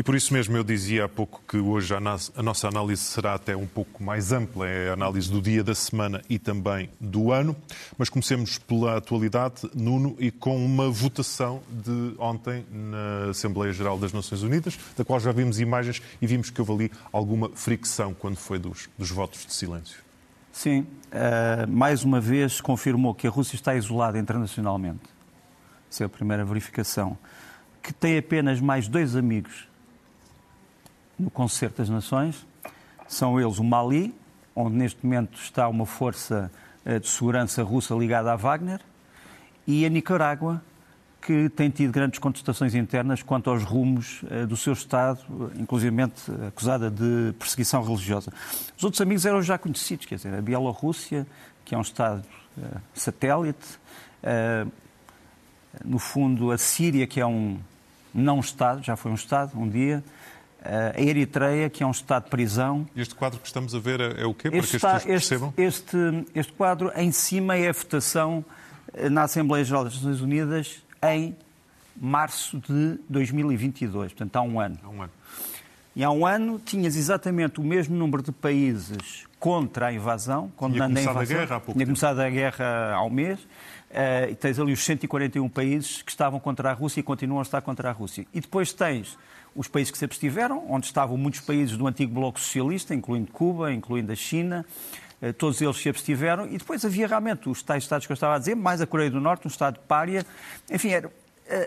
E 0.00 0.02
por 0.02 0.14
isso 0.14 0.32
mesmo 0.32 0.56
eu 0.56 0.64
dizia 0.64 1.04
há 1.04 1.08
pouco 1.10 1.42
que 1.46 1.58
hoje 1.58 1.94
a 1.94 2.00
nossa 2.42 2.66
análise 2.66 3.02
será 3.02 3.34
até 3.34 3.54
um 3.54 3.66
pouco 3.66 4.02
mais 4.02 4.32
ampla, 4.32 4.66
é 4.66 4.88
a 4.88 4.92
análise 4.94 5.30
do 5.30 5.42
dia 5.42 5.62
da 5.62 5.74
semana 5.74 6.22
e 6.26 6.38
também 6.38 6.88
do 6.98 7.30
ano. 7.30 7.54
Mas 7.98 8.08
comecemos 8.08 8.56
pela 8.56 8.96
atualidade, 8.96 9.70
Nuno, 9.74 10.16
e 10.18 10.30
com 10.30 10.56
uma 10.64 10.88
votação 10.88 11.60
de 11.68 12.14
ontem 12.18 12.64
na 12.72 13.28
Assembleia 13.28 13.74
Geral 13.74 13.98
das 13.98 14.10
Nações 14.10 14.42
Unidas, 14.42 14.78
da 14.96 15.04
qual 15.04 15.20
já 15.20 15.32
vimos 15.32 15.60
imagens 15.60 16.00
e 16.18 16.26
vimos 16.26 16.48
que 16.48 16.58
houve 16.62 16.72
ali 16.72 16.92
alguma 17.12 17.50
fricção 17.50 18.14
quando 18.14 18.36
foi 18.36 18.58
dos, 18.58 18.88
dos 18.96 19.10
votos 19.10 19.44
de 19.44 19.52
silêncio. 19.52 19.98
Sim, 20.50 20.86
uh, 21.12 21.70
mais 21.70 22.04
uma 22.04 22.22
vez 22.22 22.58
confirmou 22.58 23.14
que 23.14 23.26
a 23.26 23.30
Rússia 23.30 23.54
está 23.54 23.74
isolada 23.74 24.18
internacionalmente. 24.18 25.02
Essa 25.92 26.04
é 26.04 26.06
a 26.06 26.08
primeira 26.08 26.42
verificação. 26.42 27.18
Que 27.82 27.92
tem 27.92 28.16
apenas 28.16 28.60
mais 28.60 28.88
dois 28.88 29.14
amigos 29.14 29.68
no 31.20 31.30
Concerto 31.30 31.78
das 31.78 31.88
Nações. 31.88 32.46
São 33.06 33.38
eles 33.40 33.58
o 33.58 33.64
Mali, 33.64 34.14
onde 34.56 34.76
neste 34.76 35.04
momento 35.04 35.38
está 35.38 35.68
uma 35.68 35.84
força 35.84 36.50
uh, 36.86 36.98
de 36.98 37.08
segurança 37.08 37.62
russa 37.62 37.94
ligada 37.94 38.32
a 38.32 38.36
Wagner, 38.36 38.80
e 39.66 39.84
a 39.84 39.88
Nicarágua, 39.88 40.62
que 41.20 41.50
tem 41.50 41.68
tido 41.68 41.92
grandes 41.92 42.18
contestações 42.18 42.74
internas 42.74 43.22
quanto 43.22 43.50
aos 43.50 43.62
rumos 43.62 44.22
uh, 44.22 44.46
do 44.46 44.56
seu 44.56 44.72
Estado, 44.72 45.52
inclusive 45.56 45.94
acusada 46.48 46.90
de 46.90 47.34
perseguição 47.38 47.82
religiosa. 47.82 48.32
Os 48.76 48.82
outros 48.82 49.00
amigos 49.00 49.26
eram 49.26 49.42
já 49.42 49.58
conhecidos, 49.58 50.06
quer 50.06 50.14
dizer, 50.14 50.32
a 50.32 50.40
Bielorrússia, 50.40 51.26
que 51.64 51.74
é 51.74 51.78
um 51.78 51.82
Estado 51.82 52.24
uh, 52.56 52.80
satélite, 52.94 53.78
no 55.82 55.98
fundo 55.98 56.50
a 56.50 56.58
Síria, 56.58 57.06
que 57.06 57.20
é 57.20 57.24
um 57.24 57.58
não-Estado, 58.12 58.82
já 58.82 58.96
foi 58.96 59.10
um 59.10 59.14
Estado 59.14 59.58
um 59.58 59.66
dia, 59.66 60.04
a 60.64 61.00
Eritreia, 61.00 61.70
que 61.70 61.82
é 61.82 61.86
um 61.86 61.90
Estado 61.90 62.24
de 62.24 62.30
prisão. 62.30 62.86
Este 62.94 63.14
quadro 63.14 63.38
que 63.38 63.46
estamos 63.46 63.74
a 63.74 63.78
ver 63.78 64.00
é, 64.00 64.22
é 64.22 64.26
o 64.26 64.34
quê, 64.34 64.50
para 64.50 64.58
este 64.58 64.78
que 64.78 64.86
as 64.86 64.92
pessoas 64.92 65.04
percebam? 65.04 65.54
Este, 65.56 65.96
este, 65.96 66.26
este 66.34 66.52
quadro, 66.52 66.92
em 66.94 67.10
cima, 67.12 67.56
é 67.56 67.68
a 67.68 67.72
votação 67.72 68.44
na 69.10 69.22
Assembleia 69.22 69.64
Geral 69.64 69.84
das 69.84 69.94
Nações 69.94 70.20
Unidas 70.20 70.82
em 71.02 71.36
março 71.96 72.58
de 72.58 72.98
2022, 73.08 74.12
portanto 74.12 74.36
há 74.36 74.42
um 74.42 74.58
ano. 74.58 74.78
Há 74.82 74.88
um 74.88 75.02
ano. 75.02 75.12
E 75.94 76.04
há 76.04 76.10
um 76.10 76.24
ano 76.24 76.60
tinhas 76.64 76.96
exatamente 76.96 77.60
o 77.60 77.64
mesmo 77.64 77.96
número 77.96 78.22
de 78.22 78.32
países 78.32 79.26
contra 79.38 79.88
a 79.88 79.92
invasão, 79.92 80.50
condenando 80.56 80.98
a 80.98 81.02
invasão. 81.02 81.22
A 81.22 81.24
guerra 81.24 81.56
há 81.56 81.60
pouco 81.60 81.72
tinha 81.72 81.86
começado 81.86 82.20
a 82.20 82.30
guerra 82.30 82.94
há 82.94 83.04
um 83.04 83.10
mês. 83.10 83.40
Uh, 83.90 84.30
e 84.30 84.34
tens 84.36 84.56
ali 84.60 84.72
os 84.72 84.84
141 84.84 85.48
países 85.48 86.00
que 86.00 86.12
estavam 86.12 86.38
contra 86.38 86.70
a 86.70 86.72
Rússia 86.72 87.00
e 87.00 87.02
continuam 87.02 87.40
a 87.40 87.42
estar 87.42 87.60
contra 87.60 87.88
a 87.90 87.92
Rússia. 87.92 88.24
E 88.32 88.40
depois 88.40 88.72
tens 88.72 89.18
os 89.54 89.68
países 89.68 89.90
que 89.90 89.98
se 89.98 90.04
abstiveram, 90.04 90.64
onde 90.68 90.86
estavam 90.86 91.16
muitos 91.16 91.40
países 91.40 91.76
do 91.76 91.86
antigo 91.86 92.14
bloco 92.14 92.38
socialista, 92.38 92.94
incluindo 92.94 93.30
Cuba, 93.32 93.72
incluindo 93.72 94.12
a 94.12 94.14
China, 94.14 94.64
uh, 95.22 95.32
todos 95.32 95.60
eles 95.60 95.76
se 95.76 95.88
abstiveram, 95.88 96.46
e 96.46 96.58
depois 96.58 96.84
havia 96.84 97.06
realmente 97.06 97.48
os 97.48 97.62
tais 97.62 97.82
Estados 97.82 98.06
que 98.06 98.12
eu 98.12 98.14
estava 98.14 98.36
a 98.36 98.38
dizer, 98.38 98.54
mais 98.54 98.80
a 98.80 98.86
Coreia 98.86 99.10
do 99.10 99.20
Norte, 99.20 99.46
um 99.46 99.50
Estado 99.50 99.80
pária. 99.86 100.24
Enfim, 100.70 100.90
era, 100.90 101.10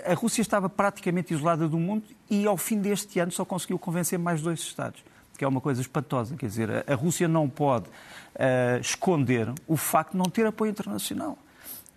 a 0.05 0.13
Rússia 0.13 0.41
estava 0.41 0.69
praticamente 0.69 1.33
isolada 1.33 1.67
do 1.67 1.77
mundo 1.77 2.03
e 2.29 2.45
ao 2.47 2.57
fim 2.57 2.79
deste 2.79 3.19
ano 3.19 3.31
só 3.31 3.43
conseguiu 3.43 3.77
convencer 3.77 4.17
mais 4.17 4.41
dois 4.41 4.59
Estados, 4.59 5.03
que 5.37 5.43
é 5.43 5.47
uma 5.47 5.59
coisa 5.59 5.81
espantosa. 5.81 6.35
Quer 6.35 6.47
dizer, 6.47 6.69
a 6.89 6.95
Rússia 6.95 7.27
não 7.27 7.49
pode 7.49 7.87
uh, 7.87 8.79
esconder 8.79 9.51
o 9.67 9.75
facto 9.75 10.11
de 10.11 10.17
não 10.17 10.25
ter 10.25 10.45
apoio 10.45 10.71
internacional. 10.71 11.37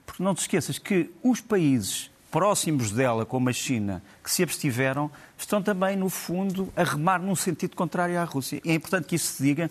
Porque 0.04 0.22
não 0.22 0.34
te 0.34 0.40
esqueças 0.40 0.78
que 0.78 1.10
os 1.22 1.40
países 1.40 2.10
próximos 2.36 2.90
dela, 2.90 3.24
como 3.24 3.48
a 3.48 3.52
China, 3.52 4.02
que 4.22 4.30
se 4.30 4.42
abstiveram, 4.42 5.10
estão 5.38 5.62
também, 5.62 5.96
no 5.96 6.10
fundo, 6.10 6.70
a 6.76 6.84
remar 6.84 7.18
num 7.18 7.34
sentido 7.34 7.74
contrário 7.74 8.20
à 8.20 8.24
Rússia. 8.24 8.60
E 8.62 8.72
é 8.72 8.74
importante 8.74 9.06
que 9.06 9.16
isso 9.16 9.32
se 9.32 9.42
diga, 9.42 9.70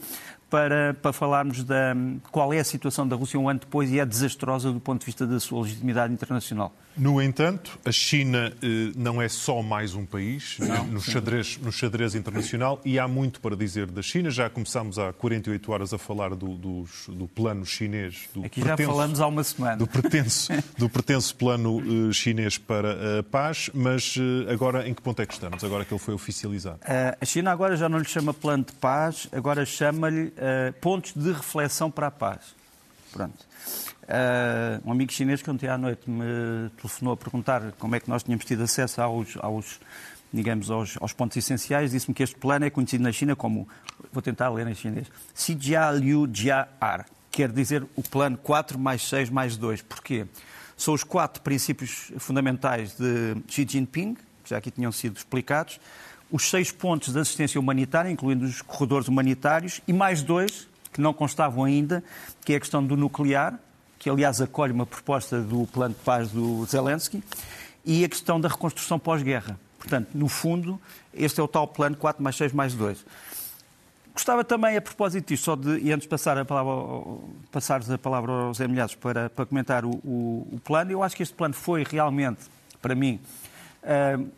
para, 0.49 0.93
para 0.93 1.11
falarmos 1.13 1.63
da 1.63 1.95
qual 2.31 2.53
é 2.53 2.59
a 2.59 2.63
situação 2.63 3.07
da 3.07 3.15
Rússia 3.15 3.39
um 3.39 3.49
ano 3.49 3.59
depois 3.59 3.91
e 3.91 3.99
é 3.99 4.05
desastrosa 4.05 4.71
do 4.71 4.79
ponto 4.79 4.99
de 5.01 5.05
vista 5.05 5.25
da 5.25 5.39
sua 5.39 5.61
legitimidade 5.61 6.13
internacional. 6.13 6.73
No 6.97 7.21
entanto, 7.21 7.77
a 7.83 7.91
China 7.91 8.53
eh, 8.63 8.93
não 8.95 9.21
é 9.21 9.27
só 9.27 9.61
mais 9.61 9.95
um 9.95 10.05
país 10.05 10.57
não, 10.59 10.85
no, 10.85 11.01
xadrez, 11.01 11.57
no 11.57 11.69
xadrez 11.69 12.15
internacional 12.15 12.79
e 12.85 12.97
há 12.97 13.05
muito 13.05 13.41
para 13.41 13.53
dizer 13.55 13.87
da 13.87 14.01
China. 14.01 14.29
Já 14.29 14.49
começámos 14.49 14.97
há 14.97 15.11
48 15.11 15.71
horas 15.73 15.93
a 15.93 15.97
falar 15.97 16.29
do, 16.29 16.55
do, 16.55 16.85
do 17.09 17.27
plano 17.27 17.65
chinês. 17.65 18.29
Do 18.33 18.45
Aqui 18.45 18.61
pretenso, 18.61 18.81
já 18.81 18.87
falamos 18.87 19.19
há 19.19 19.27
uma 19.27 19.43
semana. 19.43 19.75
Do 19.75 19.87
pretenso, 19.87 20.53
do 20.77 20.87
pretenso 20.87 21.35
plano 21.35 21.81
eh, 21.81 22.13
chinês 22.13 22.57
para 22.57 23.19
a 23.19 23.23
paz, 23.23 23.69
mas 23.73 24.15
eh, 24.17 24.53
agora 24.53 24.87
em 24.87 24.93
que 24.93 25.01
ponto 25.01 25.21
é 25.21 25.25
que 25.25 25.33
estamos, 25.33 25.65
agora 25.65 25.83
que 25.83 25.93
ele 25.93 25.99
foi 25.99 26.13
oficializado? 26.13 26.79
a 27.19 27.25
China 27.25 27.51
agora 27.51 27.75
já 27.75 27.89
não 27.89 27.97
lhe 27.97 28.05
chama 28.05 28.33
plano 28.33 28.63
de 28.63 28.73
paz, 28.73 29.27
agora 29.33 29.65
chama-lhe 29.65 30.31
uh, 30.35 30.73
pontos 30.81 31.13
de 31.13 31.31
reflexão 31.31 31.89
para 31.89 32.07
a 32.07 32.11
paz. 32.11 32.55
Pronto. 33.11 33.45
Uh, 34.03 34.87
um 34.87 34.91
amigo 34.91 35.11
chinês 35.11 35.41
que 35.41 35.49
ontem 35.49 35.67
à 35.67 35.77
noite 35.77 36.09
me 36.09 36.69
telefonou 36.77 37.13
a 37.13 37.17
perguntar 37.17 37.71
como 37.79 37.95
é 37.95 37.99
que 37.99 38.09
nós 38.09 38.23
tínhamos 38.23 38.45
tido 38.45 38.63
acesso 38.63 39.01
aos, 39.01 39.37
aos 39.39 39.79
digamos, 40.31 40.69
aos, 40.69 40.97
aos, 41.01 41.13
pontos 41.13 41.37
essenciais, 41.37 41.91
disse-me 41.91 42.13
que 42.13 42.21
este 42.21 42.35
plano 42.35 42.65
é 42.65 42.69
conhecido 42.69 43.03
na 43.03 43.11
China 43.11 43.35
como, 43.35 43.67
vou 44.11 44.21
tentar 44.21 44.49
ler 44.49 44.67
em 44.67 44.75
chinês, 44.75 45.07
Xijia 45.33 45.89
Liu 45.91 46.27
Jia 46.31 46.67
Ar, 46.79 47.05
quer 47.31 47.51
dizer 47.51 47.85
o 47.95 48.03
plano 48.03 48.37
4 48.37 48.77
mais 48.77 49.01
6 49.07 49.29
mais 49.29 49.57
2. 49.57 49.81
Porquê? 49.81 50.27
São 50.77 50.93
os 50.93 51.03
quatro 51.03 51.41
princípios 51.41 52.11
fundamentais 52.17 52.95
de 52.95 53.35
Xi 53.47 53.65
Jinping, 53.67 54.15
que 54.43 54.49
já 54.49 54.57
aqui 54.57 54.69
tinham 54.69 54.91
sido 54.91 55.17
explicados, 55.17 55.79
os 56.31 56.49
seis 56.49 56.71
pontos 56.71 57.13
de 57.13 57.19
assistência 57.19 57.59
humanitária, 57.59 58.09
incluindo 58.09 58.45
os 58.45 58.61
corredores 58.61 59.07
humanitários, 59.07 59.81
e 59.87 59.93
mais 59.93 60.21
dois, 60.21 60.67
que 60.91 61.01
não 61.01 61.13
constavam 61.13 61.63
ainda, 61.63 62.03
que 62.43 62.53
é 62.53 62.55
a 62.55 62.59
questão 62.59 62.85
do 62.85 62.95
nuclear, 62.95 63.59
que 63.99 64.09
aliás 64.09 64.41
acolhe 64.41 64.71
uma 64.71 64.85
proposta 64.85 65.41
do 65.41 65.67
plano 65.67 65.93
de 65.93 66.01
paz 66.01 66.29
do 66.29 66.65
Zelensky, 66.65 67.23
e 67.83 68.03
a 68.03 68.09
questão 68.09 68.39
da 68.39 68.49
reconstrução 68.49 68.97
pós-guerra. 68.97 69.59
Portanto, 69.77 70.09
no 70.15 70.27
fundo, 70.27 70.81
este 71.13 71.39
é 71.39 71.43
o 71.43 71.47
tal 71.47 71.67
plano 71.67 71.95
4 71.95 72.21
mais 72.21 72.35
6 72.35 72.53
mais 72.53 72.73
2. 72.73 73.05
Gostava 74.13 74.45
também, 74.45 74.77
a 74.77 74.81
propósito 74.81 75.27
disto, 75.27 75.43
só 75.43 75.55
de, 75.57 75.77
e 75.79 75.91
antes 75.91 76.03
de 76.03 76.07
passar 76.07 76.37
a 76.37 76.45
palavra, 76.45 76.73
passares 77.51 77.89
a 77.91 77.97
palavra 77.97 78.31
aos 78.31 78.59
Emilhados 78.61 78.95
para, 78.95 79.29
para 79.29 79.45
comentar 79.45 79.83
o, 79.83 79.89
o, 79.89 80.47
o, 80.53 80.61
plano, 80.63 80.89
eu 80.89 81.03
acho 81.03 81.15
que 81.17 81.21
este 81.21 81.35
plano 81.35 81.53
foi 81.53 81.83
realmente, 81.83 82.39
para 82.81 82.95
mim, 82.95 83.19
uh, 83.83 84.31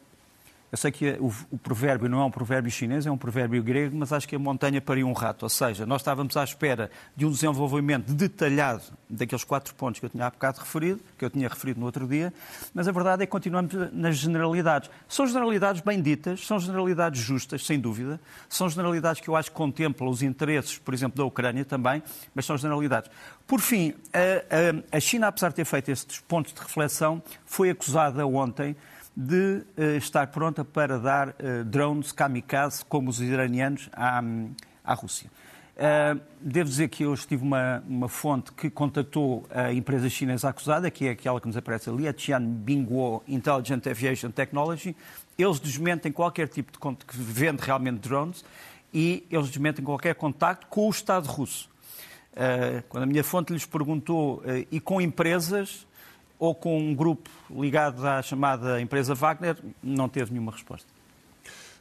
eu 0.77 0.79
sei 0.79 0.91
que 0.91 1.09
o, 1.19 1.33
o, 1.49 1.57
provérbio 1.57 2.07
não 2.07 2.21
é 2.21 2.25
um 2.25 2.29
provérbio 2.29 2.71
chinês, 2.71 3.07
é 3.07 3.11
um 3.11 3.17
provérbio 3.17 3.63
grego, 3.63 3.97
mas 3.97 4.13
acho 4.13 4.27
que 4.27 4.35
a 4.35 4.39
montanha 4.39 4.79
pariu 4.79 5.07
um 5.07 5.11
rato. 5.11 5.41
Ou 5.41 5.49
seja, 5.49 5.87
nós 5.87 6.01
estávamos 6.01 6.37
à 6.37 6.43
espera 6.43 6.91
de 7.15 7.25
um 7.25 7.31
desenvolvimento 7.31 8.13
detalhado 8.13 8.83
daqueles 9.09 9.43
quatro 9.43 9.73
pontos 9.73 9.99
que 9.99 10.05
eu 10.05 10.09
tinha 10.09 10.27
há 10.27 10.29
bocado 10.29 10.59
referido, 10.59 11.01
que 11.17 11.25
eu 11.25 11.31
tinha 11.31 11.49
referido 11.49 11.79
no 11.79 11.87
outro 11.87 12.07
dia, 12.07 12.31
mas 12.75 12.87
a 12.87 12.91
verdade 12.91 13.23
é 13.23 13.25
que 13.25 13.31
continuamos 13.31 13.73
nas 13.91 14.17
generalidades. 14.17 14.91
São 15.09 15.25
generalidades 15.25 15.81
bem 15.81 15.99
ditas, 15.99 16.45
são 16.45 16.59
generalidades 16.59 17.19
justas, 17.21 17.65
sem 17.65 17.79
dúvida, 17.79 18.19
são 18.47 18.69
generalidades 18.69 19.19
que 19.19 19.27
eu 19.27 19.35
acho 19.35 19.49
que 19.49 19.57
contemplam 19.57 20.07
os 20.07 20.21
interesses, 20.21 20.77
por 20.77 20.93
exemplo, 20.93 21.17
da 21.17 21.25
Ucrânia 21.25 21.65
também, 21.65 22.03
mas 22.35 22.45
são 22.45 22.55
generalidades. 22.55 23.09
Por 23.47 23.61
fim, 23.61 23.95
a, 24.13 24.93
a, 24.93 24.97
a 24.97 24.99
China, 24.99 25.27
apesar 25.27 25.49
de 25.49 25.55
ter 25.55 25.65
feito 25.65 25.89
estes 25.89 26.19
pontos 26.19 26.53
de 26.53 26.59
reflexão, 26.59 27.19
foi 27.47 27.71
acusada 27.71 28.27
ontem 28.27 28.75
de 29.17 29.63
uh, 29.75 29.97
estar 29.97 30.27
pronta 30.27 30.63
para 30.63 30.99
dar 30.99 31.29
uh, 31.29 31.65
drones 31.65 32.11
kamikaze, 32.11 32.85
como 32.85 33.09
os 33.09 33.19
iranianos, 33.19 33.89
à, 33.91 34.21
à 34.83 34.93
Rússia. 34.93 35.27
Uh, 35.75 36.21
devo 36.39 36.69
dizer 36.69 36.87
que 36.87 37.03
hoje 37.03 37.25
tive 37.25 37.41
uma, 37.41 37.83
uma 37.87 38.07
fonte 38.07 38.51
que 38.51 38.69
contactou 38.69 39.43
a 39.49 39.73
empresa 39.73 40.07
chinesa 40.07 40.49
acusada, 40.49 40.91
que 40.91 41.07
é 41.07 41.11
aquela 41.11 41.41
que 41.41 41.47
nos 41.47 41.57
aparece 41.57 41.89
ali, 41.89 42.07
a 42.07 42.13
Tianbingguo 42.13 43.23
Intelligent 43.27 43.87
Aviation 43.87 44.29
Technology. 44.29 44.95
Eles 45.35 45.59
desmentem 45.59 46.11
qualquer 46.11 46.47
tipo 46.47 46.71
de 46.71 46.77
conto 46.77 47.03
que 47.03 47.17
vende 47.17 47.63
realmente 47.63 47.99
drones 47.99 48.45
e 48.93 49.25
eles 49.31 49.47
desmentem 49.49 49.83
qualquer 49.83 50.13
contacto 50.13 50.67
com 50.67 50.85
o 50.85 50.91
Estado 50.91 51.25
russo. 51.27 51.67
Uh, 52.33 52.83
quando 52.87 53.03
a 53.03 53.07
minha 53.07 53.23
fonte 53.23 53.51
lhes 53.51 53.65
perguntou, 53.65 54.43
uh, 54.45 54.67
e 54.71 54.79
com 54.79 55.01
empresas, 55.01 55.86
ou 56.39 56.53
com 56.53 56.77
um 56.77 56.93
grupo 56.93 57.29
ligado 57.49 58.05
à 58.07 58.21
chamada 58.21 58.79
empresa 58.81 59.13
Wagner, 59.15 59.57
não 59.81 60.07
teve 60.07 60.31
nenhuma 60.31 60.51
resposta. 60.51 60.97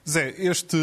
Zé, 0.09 0.35
este 0.39 0.77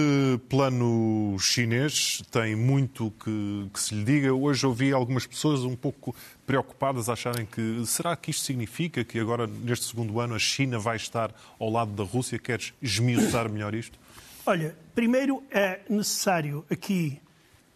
plano 0.50 1.38
chinês 1.40 2.22
tem 2.30 2.58
muito 2.58 3.10
que, 3.24 3.70
que, 3.74 3.80
se 3.80 3.96
lhe 3.96 4.04
diga. 4.04 4.34
Hoje 4.34 4.68
ouvi 4.68 4.92
algumas 4.92 5.26
pessoas 5.26 5.62
um 5.62 5.78
pouco 5.78 6.14
preocupadas 6.46 7.08
a 7.08 7.14
acharem 7.14 7.46
que 7.46 7.86
será 7.86 8.18
que 8.18 8.32
isto 8.32 8.44
significa 8.44 9.02
que 9.06 9.18
agora, 9.18 9.48
neste 9.48 9.86
segundo 9.86 10.20
ano, 10.20 10.36
a 10.36 10.40
China 10.40 10.78
vai 10.78 10.98
estar 10.98 11.34
ao 11.58 11.70
lado 11.70 11.92
da 11.92 12.04
Rússia? 12.04 12.38
Queres 12.38 12.74
esmiuçar 12.82 13.50
melhor 13.50 13.74
isto? 13.74 13.98
Olha, 14.46 14.76
primeiro 14.94 15.42
é 15.50 15.80
necessário 15.90 16.66
aqui 16.70 17.18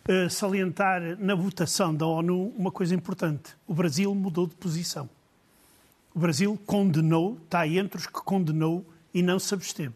uh, 0.09 0.29
salientar 0.29 1.01
na 1.17 1.33
votação 1.33 1.95
da 1.95 2.05
ONU 2.05 2.53
uma 2.57 2.71
coisa 2.71 2.93
importante. 2.93 3.55
O 3.65 3.73
Brasil 3.73 4.13
mudou 4.13 4.47
de 4.47 4.55
posição. 4.55 5.09
O 6.17 6.19
Brasil 6.19 6.59
condenou, 6.65 7.37
está 7.43 7.67
entre 7.67 7.99
os 7.99 8.07
que 8.07 8.13
condenou 8.23 8.83
e 9.13 9.21
não 9.21 9.37
se 9.37 9.53
absteve. 9.53 9.93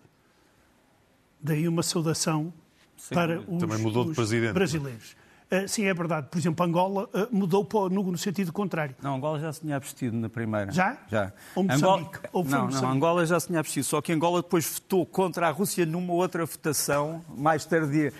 Daí 1.41 1.68
uma 1.68 1.81
saudação 1.81 2.53
Sim, 2.95 3.15
para 3.15 3.39
os, 3.39 3.59
também 3.59 3.79
mudou 3.79 4.03
de 4.03 4.12
os 4.12 4.15
presidente. 4.15 4.53
brasileiros. 4.53 5.15
Uh, 5.51 5.68
sim, 5.68 5.85
é 5.85 5.94
verdade. 5.95 6.27
Por 6.29 6.38
exemplo, 6.38 6.63
Angola 6.63 7.09
uh, 7.12 7.35
mudou 7.35 7.65
para, 7.65 7.89
no, 7.89 8.03
no, 8.03 8.18
sentido 8.19 8.53
contrário. 8.53 8.95
Não, 9.01 9.15
Angola 9.15 9.39
já 9.39 9.51
se 9.51 9.62
tinha 9.62 9.75
abstido 9.75 10.15
na 10.15 10.29
primeira. 10.29 10.71
Já? 10.71 10.95
Já. 11.09 11.33
Ou 11.56 11.63
Moçambique? 11.63 11.88
Angola... 11.88 12.29
Ou 12.33 12.44
não, 12.44 12.65
Moçambique? 12.65 12.81
não, 12.83 12.91
Angola 12.91 13.25
já 13.25 13.39
se 13.39 13.47
tinha 13.47 13.59
abstido. 13.59 13.83
Só 13.83 14.00
que 14.00 14.13
Angola 14.13 14.44
depois 14.44 14.71
votou 14.71 15.03
contra 15.07 15.47
a 15.47 15.50
Rússia 15.50 15.88
numa 15.88 16.13
outra 16.13 16.45
votação 16.45 17.25
mais 17.35 17.65
tardia. 17.65 18.13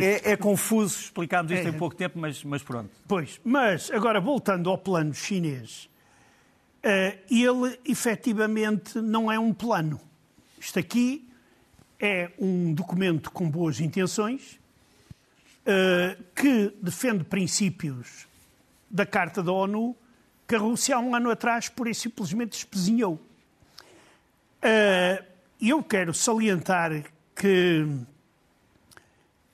É, 0.00 0.32
é, 0.32 0.36
confuso 0.38 0.98
explicarmos 1.00 1.52
isto 1.52 1.66
É. 1.66 1.68
em 1.68 1.74
pouco 1.74 1.94
tempo, 1.94 2.18
mas, 2.18 2.42
mas 2.44 2.62
pronto. 2.62 2.88
Pois, 3.06 3.38
mas 3.44 3.90
agora 3.90 4.22
voltando 4.22 4.70
ao 4.70 4.78
plano 4.78 5.12
chinês, 5.12 5.91
ele 7.30 7.78
efetivamente 7.84 9.00
não 9.00 9.30
é 9.30 9.38
um 9.38 9.52
plano. 9.52 10.00
Isto 10.58 10.78
aqui 10.78 11.28
é 12.00 12.32
um 12.38 12.74
documento 12.74 13.30
com 13.30 13.48
boas 13.48 13.80
intenções, 13.80 14.58
uh, 15.62 16.22
que 16.34 16.74
defende 16.82 17.24
princípios 17.24 18.26
da 18.90 19.06
Carta 19.06 19.42
da 19.42 19.52
ONU 19.52 19.96
que 20.46 20.56
a 20.56 20.58
Rússia 20.58 20.96
há 20.96 20.98
um 20.98 21.14
ano 21.14 21.30
atrás 21.30 21.68
por 21.68 21.88
e 21.88 21.94
simplesmente 21.94 22.52
espezinhou. 22.52 23.14
Uh, 24.58 25.24
eu 25.60 25.82
quero 25.82 26.12
salientar 26.12 27.04
que 27.34 27.86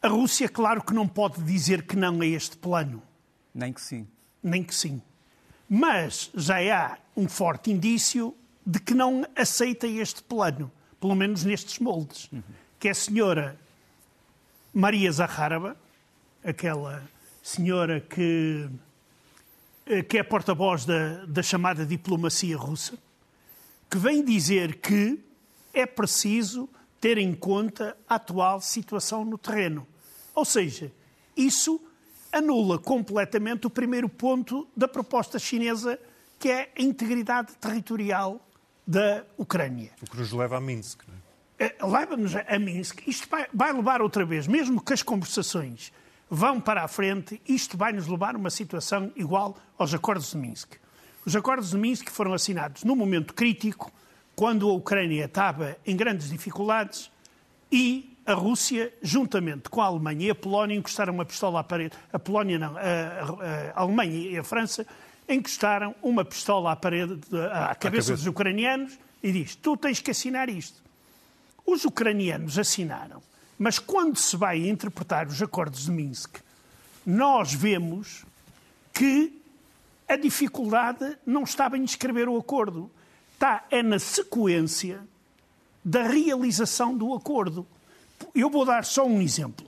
a 0.01 0.09
Rússia, 0.09 0.49
claro 0.49 0.83
que 0.83 0.95
não 0.95 1.07
pode 1.07 1.43
dizer 1.43 1.83
que 1.83 1.97
não 1.97 2.21
a 2.21 2.27
este 2.27 2.57
plano, 2.57 3.03
Nem 3.55 3.73
que 3.73 3.81
sim. 3.81 4.07
nem 4.43 4.63
que 4.63 4.75
sim. 4.75 5.03
Mas 5.69 6.31
já 6.35 6.57
há 6.75 6.99
um 7.17 7.29
forte 7.29 7.71
indício 7.71 8.35
de 8.65 8.81
que 8.81 8.95
não 8.95 9.25
aceita 9.37 9.87
este 9.87 10.23
plano, 10.23 10.71
pelo 11.01 11.15
menos 11.15 11.45
nestes 11.45 11.79
moldes, 11.79 12.31
que 12.79 12.89
é 12.89 12.91
a 12.91 12.95
senhora 12.95 13.59
Maria 14.73 15.11
Zaharova, 15.11 15.77
aquela 16.45 17.03
senhora 17.43 18.01
que, 18.01 18.69
eh, 19.87 20.03
que 20.03 20.19
é 20.19 20.23
porta-voz 20.23 20.85
da, 20.85 21.25
da 21.27 21.43
chamada 21.43 21.85
diplomacia 21.85 22.57
russa, 22.57 22.99
que 23.91 23.99
vem 23.99 24.25
dizer 24.25 24.77
que 24.77 25.19
é 25.73 25.87
preciso 25.87 26.69
ter 27.01 27.19
em 27.19 27.35
conta 27.35 27.97
a 28.09 28.17
atual 28.17 28.61
situação 28.61 29.25
no 29.25 29.39
terreno. 29.39 29.87
Ou 30.35 30.45
seja, 30.45 30.93
isso 31.37 31.81
anula 32.33 32.79
completamente 32.79 33.67
o 33.67 33.71
primeiro 33.71 34.09
ponto 34.09 34.69
da 34.77 34.87
proposta 34.87 35.39
chinesa, 35.39 35.99
que 36.39 36.49
é 36.49 36.71
a 36.77 36.83
integridade 36.83 37.55
territorial 37.57 38.41
da 38.87 39.25
Ucrânia. 39.37 39.91
O 40.03 40.11
que 40.11 40.17
nos 40.17 40.33
leva 40.33 40.57
a 40.57 40.61
Minsk. 40.61 41.03
Não 41.07 41.15
é? 41.15 41.19
Eh, 41.59 41.77
Leva-nos 41.85 42.35
a 42.37 42.59
Minsk. 42.59 43.07
Isto 43.07 43.29
vai, 43.29 43.47
vai 43.53 43.73
levar 43.73 44.01
outra 44.01 44.25
vez, 44.25 44.47
mesmo 44.47 44.81
que 44.81 44.93
as 44.93 45.03
conversações 45.03 45.93
vão 46.31 46.61
para 46.61 46.85
a 46.85 46.89
frente, 46.89 47.41
isto 47.49 47.77
vai 47.77 47.93
nos 47.93 48.07
levar 48.07 48.35
a 48.35 48.39
uma 48.39 48.51
situação 48.51 49.13
igual 49.17 49.57
aos 49.77 49.93
acordos 49.95 50.31
de 50.31 50.37
Minsk. 50.37 50.75
Os 51.25 51.35
acordos 51.35 51.71
de 51.71 51.77
Minsk 51.77 52.11
foram 52.11 52.33
assinados 52.33 52.85
num 52.85 52.97
momento 52.97 53.35
crítico, 53.35 53.91
quando 54.37 54.69
a 54.69 54.73
Ucrânia 54.73 55.25
estava 55.25 55.77
em 55.85 55.97
grandes 55.97 56.31
dificuldades 56.31 57.11
e 57.73 58.17
a 58.29 58.35
Rússia, 58.35 58.93
juntamente 59.03 59.71
com 59.71 59.81
a 59.81 59.87
Alemanha 59.87 60.27
e 60.27 60.31
a 60.31 60.35
Polónia, 60.35 60.77
encostaram 60.77 61.15
uma 61.15 61.25
pistola 61.25 61.61
à 61.61 61.65
parede. 61.65 61.95
A 62.13 62.19
Polónia 62.19 62.59
não, 62.59 62.77
a, 62.77 62.81
a- 62.81 63.73
a 63.75 63.81
Alemanha 63.81 64.31
e 64.31 64.37
a 64.39 64.45
França 64.45 64.87
encostaram 65.29 65.95
uma 66.03 66.25
pistola 66.25 66.73
à 66.73 66.77
parede, 66.77 67.17
de- 67.17 67.37
à 67.47 67.75
cabeça 67.75 67.79
cabeça. 67.79 68.13
dos 68.13 68.27
ucranianos 68.27 68.99
e 69.23 69.33
diz: 69.33 69.57
Tu 69.57 69.77
tens 69.79 70.01
que 70.01 70.11
assinar 70.11 70.49
isto. 70.51 70.83
Os 71.67 71.85
ucranianos 71.85 72.59
assinaram, 72.59 73.23
mas 73.59 73.79
quando 73.79 74.17
se 74.19 74.37
vai 74.37 74.69
interpretar 74.69 75.27
os 75.27 75.41
acordos 75.43 75.85
de 75.87 75.91
Minsk, 75.91 76.37
nós 77.07 77.53
vemos 77.55 78.25
que 78.93 79.41
a 80.07 80.17
dificuldade 80.17 81.17
não 81.27 81.43
estava 81.45 81.77
em 81.79 81.85
escrever 81.85 82.29
o 82.29 82.37
acordo, 82.37 82.91
está 83.35 83.65
é 83.71 83.83
na 83.83 83.99
sequência 83.99 85.01
da 85.85 86.03
realização 86.09 86.95
do 86.97 87.15
acordo. 87.15 87.67
Eu 88.35 88.51
vou 88.51 88.65
dar 88.65 88.85
só 88.85 89.07
um 89.07 89.21
exemplo. 89.21 89.67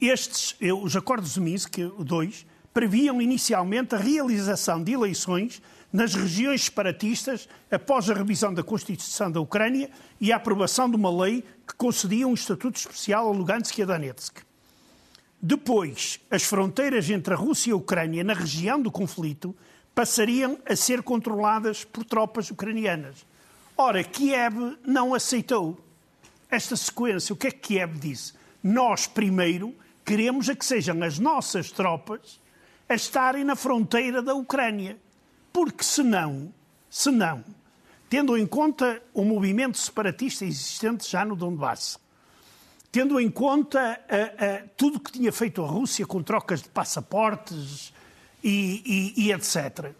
Estes, 0.00 0.56
os 0.82 0.96
acordos 0.96 1.34
de 1.34 1.40
Minsk, 1.40 1.78
2, 1.98 2.46
previam 2.72 3.20
inicialmente 3.20 3.94
a 3.94 3.98
realização 3.98 4.82
de 4.82 4.92
eleições 4.92 5.60
nas 5.92 6.14
regiões 6.14 6.64
separatistas 6.64 7.48
após 7.70 8.08
a 8.08 8.14
revisão 8.14 8.54
da 8.54 8.62
Constituição 8.62 9.30
da 9.30 9.40
Ucrânia 9.40 9.90
e 10.20 10.32
a 10.32 10.36
aprovação 10.36 10.88
de 10.88 10.96
uma 10.96 11.10
lei 11.10 11.44
que 11.66 11.74
concedia 11.74 12.28
um 12.28 12.34
estatuto 12.34 12.78
especial 12.78 13.28
a 13.28 13.32
Lugansk 13.32 13.76
e 13.76 13.82
a 13.82 13.86
Donetsk. 13.86 14.38
Depois, 15.42 16.20
as 16.30 16.44
fronteiras 16.44 17.10
entre 17.10 17.34
a 17.34 17.36
Rússia 17.36 17.70
e 17.70 17.72
a 17.72 17.76
Ucrânia 17.76 18.22
na 18.22 18.34
região 18.34 18.80
do 18.80 18.90
conflito 18.90 19.56
passariam 19.94 20.58
a 20.64 20.76
ser 20.76 21.02
controladas 21.02 21.82
por 21.84 22.04
tropas 22.04 22.50
ucranianas. 22.50 23.26
Ora, 23.82 24.04
Kiev 24.04 24.76
não 24.86 25.14
aceitou 25.14 25.82
esta 26.50 26.76
sequência. 26.76 27.32
O 27.32 27.36
que 27.36 27.46
é 27.46 27.50
que 27.50 27.60
Kiev 27.60 27.98
disse? 27.98 28.34
Nós, 28.62 29.06
primeiro, 29.06 29.74
queremos 30.04 30.50
a 30.50 30.54
que 30.54 30.66
sejam 30.66 31.02
as 31.02 31.18
nossas 31.18 31.70
tropas 31.72 32.38
a 32.86 32.94
estarem 32.94 33.42
na 33.42 33.56
fronteira 33.56 34.20
da 34.20 34.34
Ucrânia. 34.34 34.98
Porque 35.50 35.82
senão, 35.82 36.52
senão, 36.90 37.42
tendo 38.10 38.36
em 38.36 38.46
conta 38.46 39.02
o 39.14 39.24
movimento 39.24 39.78
separatista 39.78 40.44
existente 40.44 41.10
já 41.10 41.24
no 41.24 41.34
Donbass, 41.34 41.98
tendo 42.92 43.18
em 43.18 43.30
conta 43.30 43.98
ah, 44.10 44.14
ah, 44.44 44.68
tudo 44.76 44.98
o 44.98 45.00
que 45.00 45.10
tinha 45.12 45.32
feito 45.32 45.64
a 45.64 45.66
Rússia 45.66 46.04
com 46.06 46.22
trocas 46.22 46.60
de 46.60 46.68
passaportes 46.68 47.94
e, 48.44 49.14
e- 49.16 49.24
e 49.24 49.32
etc. 49.32 49.94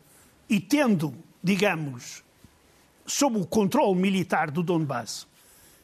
E 0.50 0.61
tendo, 0.61 1.15
digamos, 1.43 2.23
sob 3.11 3.39
o 3.39 3.47
controle 3.47 3.99
militar 3.99 4.51
do 4.51 4.62
Donbass, 4.62 5.27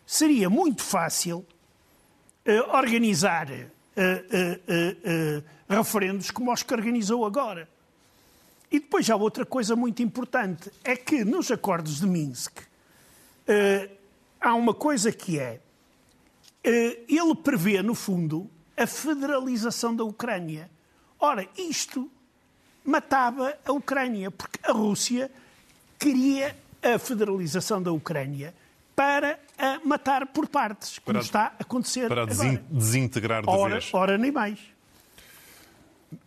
seria 0.07 0.49
muito 0.49 0.83
fácil 0.83 1.45
eh, 2.45 2.61
organizar 2.61 3.51
eh, 3.51 3.67
eh, 3.97 5.43
referendos 5.69 6.31
como 6.31 6.53
os 6.53 6.63
que 6.63 6.73
organizou 6.73 7.27
agora. 7.27 7.69
E 8.71 8.79
depois 8.79 9.11
há 9.11 9.17
outra 9.17 9.45
coisa 9.45 9.75
muito 9.75 10.03
importante, 10.03 10.71
é 10.85 10.97
que 10.97 11.25
nos 11.25 11.51
acordos 11.51 12.01
de 12.01 12.07
Minsk 12.07 12.61
há 14.41 14.55
uma 14.55 14.75
coisa 14.75 15.13
que 15.13 15.39
é 15.39 15.61
ele 16.65 17.35
prevê, 17.45 17.81
no 17.81 17.95
fundo, 17.95 18.51
a 18.77 18.89
federalização 18.89 19.95
da 19.95 20.03
Ucrânia. 20.03 20.69
Ora, 21.19 21.49
isto 21.57 22.11
matava 22.85 23.57
a 23.65 23.73
Ucrânia, 23.73 24.33
porque 24.33 24.59
a 24.69 24.73
Rússia 24.73 25.31
queria 25.97 26.57
a 26.83 26.99
federalização 26.99 27.83
da 27.83 27.93
Ucrânia 27.93 28.55
para 28.95 29.39
a 29.59 29.79
matar 29.85 30.27
por 30.27 30.49
partes, 30.49 30.99
como 30.99 31.15
Para- 31.19 31.25
está 31.25 31.41
a 31.59 31.63
acontecer 31.63 32.09
Para 32.09 32.23
a 32.23 32.25
agora. 32.25 32.35
desin- 32.51 32.61
desintegrar 32.71 33.43
de 33.43 33.49
Ora, 33.51 33.75
vez. 33.75 33.91
ora 33.93 34.17
nem 34.19 34.33
mais. 34.33 34.59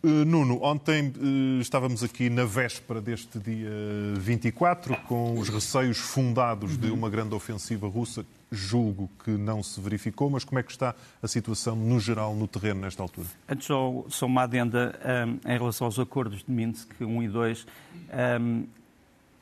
Uh, 0.04 0.08
Nuno, 0.26 0.62
ontem 0.62 1.08
uh, 1.16 1.60
estávamos 1.60 2.04
aqui 2.04 2.28
na 2.28 2.44
véspera 2.44 3.00
deste 3.00 3.38
dia 3.38 3.70
24, 4.18 4.94
com 5.08 5.38
os 5.38 5.48
receios 5.48 5.96
fundados 5.98 6.76
de 6.76 6.90
uma 6.90 7.08
grande 7.08 7.34
ofensiva 7.34 7.88
russa. 7.88 8.24
Julgo 8.52 9.08
que 9.24 9.30
não 9.30 9.62
se 9.62 9.80
verificou, 9.80 10.28
mas 10.28 10.44
como 10.44 10.58
é 10.58 10.62
que 10.62 10.70
está 10.72 10.94
a 11.22 11.28
situação 11.28 11.74
no 11.76 11.98
geral 12.00 12.34
no 12.34 12.46
terreno 12.46 12.80
nesta 12.80 13.02
altura? 13.02 13.26
Antes, 13.48 13.66
só, 13.66 14.04
só 14.08 14.26
uma 14.26 14.42
adenda 14.42 14.98
hum, 15.26 15.38
em 15.46 15.58
relação 15.58 15.86
aos 15.86 15.98
acordos 15.98 16.42
de 16.44 16.50
Minsk 16.52 16.90
1 17.00 17.22
e 17.22 17.28
2. 17.28 17.66
Hum, 18.40 18.66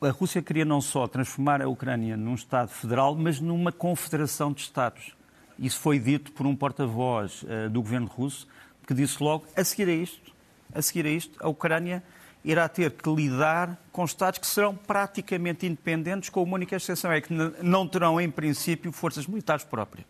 a 0.01 0.11
Rússia 0.11 0.41
queria 0.41 0.63
não 0.63 0.79
só 0.79 1.07
transformar 1.07 1.61
a 1.61 1.67
Ucrânia 1.67 2.15
num 2.15 2.35
Estado 2.35 2.69
federal, 2.69 3.15
mas 3.15 3.39
numa 3.39 3.71
confederação 3.71 4.53
de 4.53 4.61
Estados. 4.61 5.13
Isso 5.57 5.79
foi 5.79 5.99
dito 5.99 6.31
por 6.31 6.45
um 6.45 6.55
porta-voz 6.55 7.43
eh, 7.47 7.67
do 7.67 7.81
governo 7.81 8.07
russo, 8.07 8.47
que 8.87 8.93
disse 8.93 9.21
logo, 9.21 9.45
a 9.55 9.63
seguir 9.63 9.89
a 9.89 9.93
isto, 9.93 10.31
a 10.73 10.81
seguir 10.81 11.05
a 11.05 11.09
isto, 11.09 11.37
a 11.43 11.49
Ucrânia 11.49 12.01
irá 12.45 12.69
ter 12.69 12.91
que 12.91 13.09
lidar 13.09 13.77
com 13.91 14.05
Estados 14.05 14.39
que 14.39 14.47
serão 14.47 14.73
praticamente 14.73 15.65
independentes, 15.65 16.29
com 16.29 16.41
uma 16.43 16.55
única 16.55 16.77
exceção, 16.77 17.11
é 17.11 17.19
que 17.19 17.33
não 17.33 17.85
terão, 17.85 18.21
em 18.21 18.31
princípio, 18.31 18.91
forças 18.93 19.27
militares 19.27 19.65
próprias. 19.65 20.07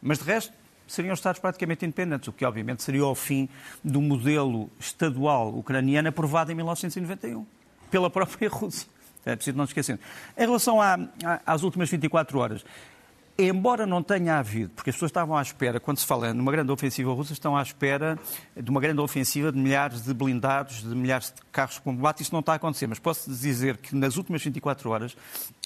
Mas, 0.00 0.18
de 0.18 0.24
resto, 0.24 0.52
seriam 0.86 1.12
Estados 1.12 1.40
praticamente 1.40 1.84
independentes, 1.84 2.28
o 2.28 2.32
que, 2.32 2.44
obviamente, 2.44 2.84
seria 2.84 3.04
o 3.04 3.14
fim 3.16 3.48
do 3.82 4.00
modelo 4.00 4.70
estadual 4.78 5.52
ucraniano 5.58 6.08
aprovado 6.08 6.52
em 6.52 6.54
1991 6.54 7.44
pela 7.90 8.08
própria 8.08 8.48
Rússia. 8.50 8.93
É 9.26 9.34
preciso 9.36 9.56
não 9.56 9.64
esquecer. 9.64 9.98
Em 10.36 10.40
relação 10.40 10.80
à- 10.80 10.98
às 11.46 11.62
últimas 11.62 11.88
24 11.90 12.38
horas, 12.38 12.64
embora 13.36 13.84
não 13.86 14.02
tenha 14.02 14.38
havido, 14.38 14.70
porque 14.76 14.90
as 14.90 14.96
pessoas 14.96 15.08
estavam 15.10 15.36
à 15.36 15.42
espera, 15.42 15.80
quando 15.80 15.98
se 15.98 16.06
fala 16.06 16.32
numa 16.32 16.52
grande 16.52 16.70
ofensiva 16.70 17.12
russa, 17.12 17.32
estão 17.32 17.56
à 17.56 17.62
espera 17.62 18.16
de 18.56 18.70
uma 18.70 18.80
grande 18.80 19.00
ofensiva 19.00 19.50
de 19.50 19.58
milhares 19.58 20.02
de 20.04 20.14
blindados, 20.14 20.82
de 20.82 20.94
milhares 20.94 21.32
de 21.34 21.42
carros 21.50 21.74
de 21.76 21.80
combate, 21.80 22.22
isso 22.22 22.32
não 22.32 22.40
está 22.40 22.52
a 22.52 22.56
acontecer. 22.56 22.86
Mas 22.86 22.98
posso 23.00 23.28
dizer 23.30 23.76
que 23.78 23.94
nas 23.96 24.16
últimas 24.16 24.42
24 24.42 24.88
horas 24.90 25.16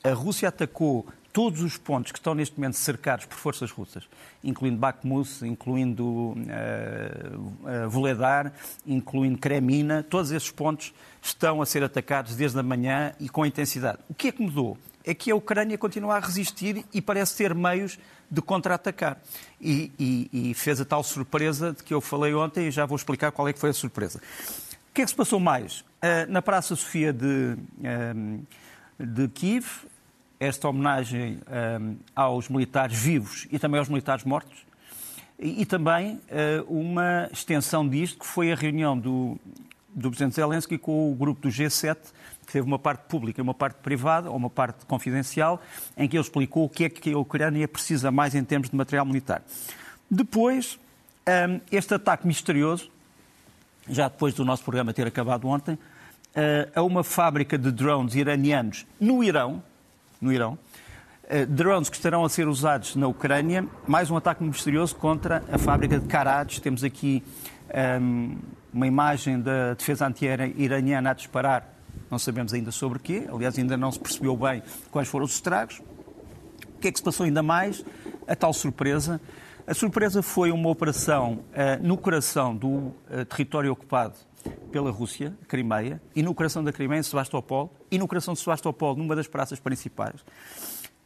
a 0.03 0.13
Rússia 0.13 0.49
atacou 0.49 1.07
todos 1.39 1.63
os 1.63 1.77
pontos 1.77 2.11
que 2.11 2.19
estão 2.19 2.35
neste 2.35 2.59
momento 2.59 2.75
cercados 2.75 3.25
por 3.25 3.37
forças 3.37 3.71
russas, 3.71 4.09
incluindo 4.43 4.77
Bakhmut, 4.77 5.47
incluindo 5.47 6.05
uh, 6.05 6.35
uh, 6.35 7.89
Voledar, 7.89 8.53
incluindo 8.85 9.39
Kremina, 9.39 10.03
todos 10.03 10.33
esses 10.33 10.51
pontos 10.51 10.93
estão 11.23 11.63
a 11.63 11.67
ser 11.67 11.85
atacados 11.85 12.35
desde 12.35 12.59
a 12.59 12.63
manhã 12.65 13.15
e 13.21 13.29
com 13.29 13.47
intensidade. 13.47 13.99
O 14.11 14.15
que 14.15 14.27
é 14.27 14.33
que 14.33 14.43
mudou? 14.43 14.77
É 15.05 15.15
que 15.15 15.31
a 15.31 15.37
Ucrânia 15.37 15.79
continua 15.79 16.17
a 16.17 16.19
resistir 16.19 16.85
e 16.93 17.01
parece 17.01 17.37
ter 17.37 17.55
meios 17.55 18.01
de 18.29 18.43
contra-atacar. 18.43 19.17
E, 19.61 19.93
e, 19.97 20.51
e, 20.51 20.55
fez 20.55 20.81
a 20.81 20.85
tal 20.85 21.05
surpresa 21.05 21.73
de 21.73 21.85
que 21.85 21.95
eu 21.95 22.01
falei 22.01 22.35
ontem 22.35 22.67
e 22.67 22.73
já 22.73 22.85
vou 22.85 22.97
explicar 22.97 23.31
qual 23.31 23.47
é 23.47 23.53
que 23.53 23.61
foi 23.61 23.71
a 23.71 23.75
surpresa. 23.75 24.19
O 24.91 24.93
que 24.93 25.03
é 25.03 25.05
que 25.05 25.11
se 25.13 25.17
passou 25.17 25.39
mais? 25.39 25.83
Uh, 26.03 26.27
na 26.29 26.43
Praça 26.43 26.75
Sofia 26.75 27.13
de, 27.13 27.57
de 28.99 29.29
Kiev, 29.29 29.87
esta 30.41 30.69
homenagem 30.69 31.41
um, 31.81 31.97
aos 32.15 32.49
militares 32.49 32.97
vivos 32.97 33.47
e 33.51 33.59
também 33.59 33.79
aos 33.79 33.89
militares 33.89 34.25
mortos. 34.25 34.59
E, 35.39 35.63
e 35.63 35.67
também 35.67 36.15
uh, 36.15 36.65
uma 36.69 37.29
extensão 37.33 37.89
disto, 37.89 38.21
que 38.21 38.27
foi 38.27 38.53
a 38.53 38.55
reunião 38.55 38.99
do, 38.99 39.39
do 39.95 40.11
Presidente 40.11 40.37
Zelensky 40.37 40.79
com 40.79 41.11
o 41.11 41.15
grupo 41.15 41.43
do 41.43 41.49
G7, 41.49 41.97
que 42.47 42.53
teve 42.53 42.67
uma 42.67 42.79
parte 42.79 43.03
pública 43.09 43.41
e 43.41 43.43
uma 43.43 43.55
parte 43.55 43.77
privada, 43.83 44.31
ou 44.31 44.37
uma 44.37 44.49
parte 44.49 44.87
confidencial, 44.87 45.61
em 45.97 46.09
que 46.09 46.17
ele 46.17 46.23
explicou 46.23 46.65
o 46.65 46.69
que 46.69 46.85
é 46.85 46.89
que 46.89 47.13
a 47.13 47.19
Ucrânia 47.19 47.69
precisa 47.69 48.11
mais 48.11 48.35
em 48.35 48.43
termos 48.43 48.71
de 48.71 48.77
material 48.77 49.05
militar. 49.05 49.43
Depois, 50.11 50.79
um, 51.29 51.61
este 51.71 51.95
ataque 51.95 52.27
misterioso, 52.27 52.91
já 53.89 54.09
depois 54.09 54.33
do 54.35 54.45
nosso 54.45 54.63
programa 54.63 54.95
ter 54.95 55.07
acabado 55.07 55.47
ontem, 55.47 55.75
uh, 55.75 55.79
a 56.75 56.83
uma 56.83 57.05
fábrica 57.05 57.59
de 57.59 57.71
drones 57.71 58.15
iranianos 58.15 58.87
no 58.99 59.23
Irão, 59.23 59.63
no 60.21 60.33
Irão. 60.33 60.59
Uh, 61.25 61.47
drones 61.47 61.89
que 61.89 61.97
estarão 61.97 62.25
a 62.25 62.29
ser 62.29 62.49
usados 62.49 62.97
na 62.97 63.07
Ucrânia, 63.07 63.67
mais 63.87 64.11
um 64.11 64.17
ataque 64.17 64.43
misterioso 64.43 64.97
contra 64.97 65.45
a 65.53 65.59
fábrica 65.59 65.99
de 65.99 66.07
Karaj. 66.07 66.61
Temos 66.61 66.83
aqui 66.83 67.23
um, 67.69 67.71
ehm, 67.71 68.39
uma 68.73 68.87
imagem 68.87 69.41
da 69.41 69.75
defesa 69.75 70.07
antiaérea 70.07 70.53
iraniana 70.57 71.11
a 71.11 71.15
disparar, 71.15 71.69
não 72.11 72.19
sabemos 72.19 72.55
ainda 72.55 72.71
sobre 72.71 72.99
o 72.99 73.01
quê, 73.01 73.29
aliás, 73.31 73.59
ainda 73.59 73.77
não 73.77 73.93
se 73.93 73.99
percebeu 73.99 74.37
bem 74.37 74.63
quais 74.91 75.09
foram 75.09 75.27
os 75.27 75.35
estragos. 75.35 75.81
O 76.77 76.81
que 76.81 76.89
é 76.89 76.93
que 76.93 76.99
se 76.99 77.05
passou 77.05 77.27
ainda 77.27 77.43
mais? 77.43 77.85
A 78.27 78.35
tal 78.35 78.53
surpresa. 78.53 79.21
A 79.67 79.75
surpresa 79.75 80.23
foi 80.23 80.51
uma 80.51 80.71
operação 80.71 81.41
uh, 81.51 81.87
no 81.87 81.99
coração 81.99 82.57
do 82.57 82.69
uh, 82.69 83.25
território 83.29 83.71
ocupado 83.71 84.28
pela 84.71 84.91
Rússia, 84.91 85.37
Crimeia, 85.47 86.01
e 86.15 86.23
no 86.23 86.35
coração 86.35 86.63
da 86.63 86.73
Crimeia, 86.73 87.01
em 87.01 87.03
Sebastopol, 87.03 87.73
e 87.91 87.99
no 87.99 88.07
coração 88.07 88.35
de 88.35 88.41
Sebastopol, 88.41 88.97
numa 88.97 89.17
das 89.17 89.27
praças 89.27 89.59
principais. 89.59 90.25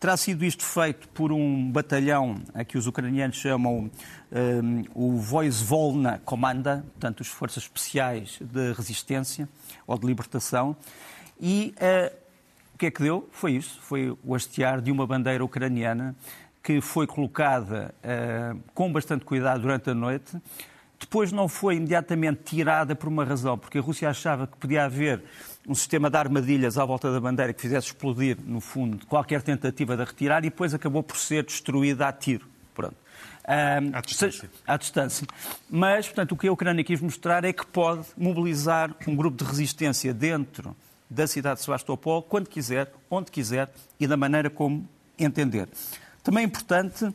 Terá 0.03 0.17
sido 0.17 0.45
isto 0.45 0.65
feito 0.65 1.09
por 1.11 1.31
um 1.31 1.71
batalhão 1.71 2.35
a 2.53 2.65
que 2.65 2.77
os 2.77 2.89
ucranianos 2.89 3.37
chamam 3.37 3.89
um, 4.33 4.85
o 4.95 5.17
Voizvolna 5.17 6.21
Komanda, 6.25 6.85
portanto, 6.95 7.21
as 7.23 7.29
forças 7.29 7.63
especiais 7.63 8.41
de 8.41 8.73
resistência 8.73 9.49
ou 9.87 9.97
de 9.97 10.05
libertação. 10.05 10.75
E 11.41 11.73
uh, 11.77 12.13
o 12.75 12.79
que 12.79 12.87
é 12.87 12.91
que 12.91 13.01
deu? 13.01 13.29
Foi 13.31 13.53
isso, 13.53 13.79
foi 13.81 14.17
o 14.25 14.35
hastear 14.35 14.81
de 14.81 14.91
uma 14.91 15.07
bandeira 15.07 15.45
ucraniana 15.45 16.17
que 16.63 16.81
foi 16.81 17.07
colocada 17.07 17.95
uh, 18.03 18.61
com 18.75 18.93
bastante 18.93 19.25
cuidado 19.25 19.63
durante 19.63 19.91
a 19.91 19.95
noite, 19.95 20.37
depois 21.03 21.33
não 21.33 21.49
foi 21.49 21.77
imediatamente 21.77 22.43
tirada 22.45 22.95
por 22.95 23.09
uma 23.09 23.25
razão, 23.25 23.59
porque 23.59 23.79
a 23.79 23.81
Rússia 23.81 24.09
achava 24.09 24.47
que 24.47 24.57
podia 24.57 24.85
haver 24.85 25.23
um 25.67 25.75
sistema 25.75 26.09
de 26.09 26.17
armadilhas 26.17 26.79
à 26.79 26.85
volta 26.85 27.13
da 27.13 27.21
bandeira 27.21 27.53
que 27.53 27.61
fizesse 27.61 27.89
explodir, 27.89 28.39
no 28.45 28.61
fundo, 28.61 29.05
qualquer 29.07 29.43
tentativa 29.43 29.97
de 29.97 30.05
retirar 30.05 30.39
e 30.45 30.51
depois 30.51 30.73
acabou 30.73 31.03
por 31.03 31.17
ser 31.17 31.45
destruída 31.45 32.07
a 32.07 32.13
tiro. 32.13 32.47
Pronto. 32.73 32.95
Um, 33.49 33.97
à, 33.97 34.01
distância. 34.01 34.51
à 34.65 34.77
distância. 34.77 35.27
Mas, 35.69 36.07
portanto, 36.07 36.33
o 36.33 36.37
que 36.37 36.47
a 36.47 36.53
Ucrânia 36.53 36.85
quis 36.85 37.01
mostrar 37.01 37.45
é 37.45 37.53
que 37.53 37.67
pode 37.67 38.07
mobilizar 38.17 38.95
um 39.07 39.17
grupo 39.17 39.37
de 39.37 39.45
resistência 39.45 40.15
dentro 40.15 40.77
da 41.11 41.27
cidade 41.27 41.57
de 41.57 41.65
Sebastopol 41.65 42.23
quando 42.23 42.49
quiser, 42.49 42.93
onde 43.11 43.31
quiser 43.31 43.71
e 43.99 44.07
da 44.07 44.17
maneira 44.17 44.49
como 44.49 44.89
entender. 45.19 45.69
Também 46.23 46.45
é 46.45 46.47
importante 46.47 47.13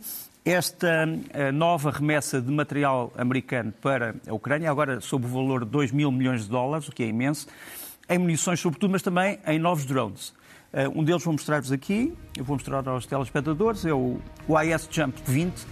esta 0.50 1.06
eh, 1.34 1.52
nova 1.52 1.92
remessa 1.92 2.42
de 2.42 2.50
material 2.50 3.12
americano 3.18 3.74
para 3.82 4.16
a 4.26 4.34
Ucrânia, 4.34 4.72
agora 4.72 5.02
sob 5.02 5.26
o 5.26 5.30
valor 5.30 5.66
de 5.66 5.72
2 5.72 5.92
mil 5.92 6.10
milhões 6.10 6.44
de 6.44 6.50
dólares, 6.50 6.88
o 6.88 6.92
que 6.94 7.04
é 7.04 7.08
imenso, 7.08 7.48
em 8.08 8.18
munições 8.18 8.62
sobretudo, 8.62 8.92
mas 8.92 9.02
também 9.02 9.38
em 9.46 9.60
novos 9.60 9.84
drones. 9.84 10.34
Eh, 10.72 10.88
um 10.88 11.04
deles 11.04 11.22
vou 11.22 11.34
mostrar-vos 11.34 11.72
aqui, 11.74 12.14
eu 12.38 12.46
vou 12.46 12.56
mostrar 12.56 12.88
aos 12.88 13.06
telespectadores, 13.06 13.86
é 13.86 13.94
o 13.94 14.22
IS 14.64 14.88
Jump 14.90 15.20
20. 15.26 15.66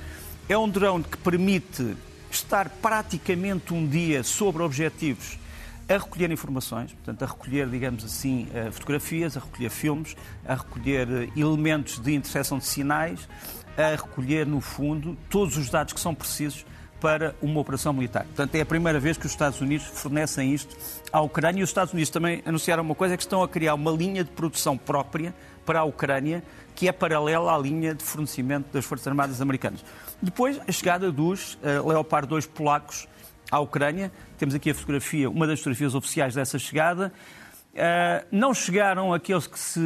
É 0.50 0.58
um 0.58 0.68
drone 0.68 1.06
que 1.06 1.18
permite 1.20 1.96
estar 2.30 2.68
praticamente 2.68 3.74
um 3.74 3.88
dia 3.88 4.24
sobre 4.24 4.62
objetivos 4.62 5.40
a 5.88 5.94
recolher 5.94 6.32
informações, 6.32 6.92
portanto, 6.92 7.24
a 7.24 7.28
recolher, 7.28 7.70
digamos 7.70 8.04
assim, 8.04 8.50
eh, 8.54 8.70
fotografias, 8.72 9.38
a 9.38 9.40
recolher 9.40 9.70
filmes, 9.70 10.18
a 10.46 10.56
recolher 10.56 11.30
elementos 11.38 11.98
de 11.98 12.14
interseção 12.14 12.58
de 12.58 12.66
sinais, 12.66 13.26
a 13.78 13.90
recolher, 13.92 14.46
no 14.46 14.62
fundo, 14.62 15.18
todos 15.30 15.58
os 15.58 15.70
dados 15.70 15.94
que 15.94 16.00
são 16.00 16.16
precisos 16.16 16.66
para 17.00 17.36
uma 17.42 17.60
operação 17.60 17.94
militar. 17.94 18.24
Portanto, 18.24 18.56
é 18.56 18.62
a 18.62 18.66
primeira 18.66 19.00
vez 19.00 19.18
que 19.18 19.26
os 19.26 19.32
Estados 19.32 19.60
Unidos 19.62 19.86
fornecem 19.86 20.54
isto 20.54 20.76
à 21.12 21.22
Ucrânia 21.22 21.60
e 21.60 21.64
os 21.64 21.70
Estados 21.70 21.94
Unidos 21.94 22.10
também 22.10 22.42
anunciaram 22.46 22.84
uma 22.84 22.96
coisa, 22.96 23.14
é 23.14 23.18
que 23.18 23.24
estão 23.24 23.44
a 23.44 23.48
criar 23.48 23.76
uma 23.76 23.92
linha 23.92 24.24
de 24.24 24.32
produção 24.32 24.78
própria 24.78 25.34
para 25.66 25.80
a 25.80 25.84
Ucrânia, 25.84 26.44
que 26.74 26.88
é 26.88 26.92
paralela 26.92 27.54
à 27.54 27.58
linha 27.58 27.94
de 27.94 28.04
fornecimento 28.04 28.72
das 28.72 28.86
Forças 28.86 29.08
Armadas 29.08 29.42
Americanas. 29.42 29.84
Depois, 30.22 30.60
a 30.68 30.72
chegada 30.72 31.12
dos 31.12 31.56
uh, 31.56 31.88
Leopard 31.88 32.28
2 32.28 32.48
polacos 32.48 33.08
à 33.52 33.60
Ucrânia. 33.60 34.12
Temos 34.38 34.56
aqui 34.56 34.72
a 34.72 34.76
fotografia, 34.76 35.30
uma 35.30 35.48
das 35.48 35.60
fotografias 35.60 35.96
oficiais 35.96 36.34
dessa 36.34 36.58
chegada. 36.60 37.12
Uh, 37.74 38.26
não 38.32 38.54
chegaram 38.54 39.14
aqueles 39.14 39.48
que 39.48 39.60
se 39.60 39.80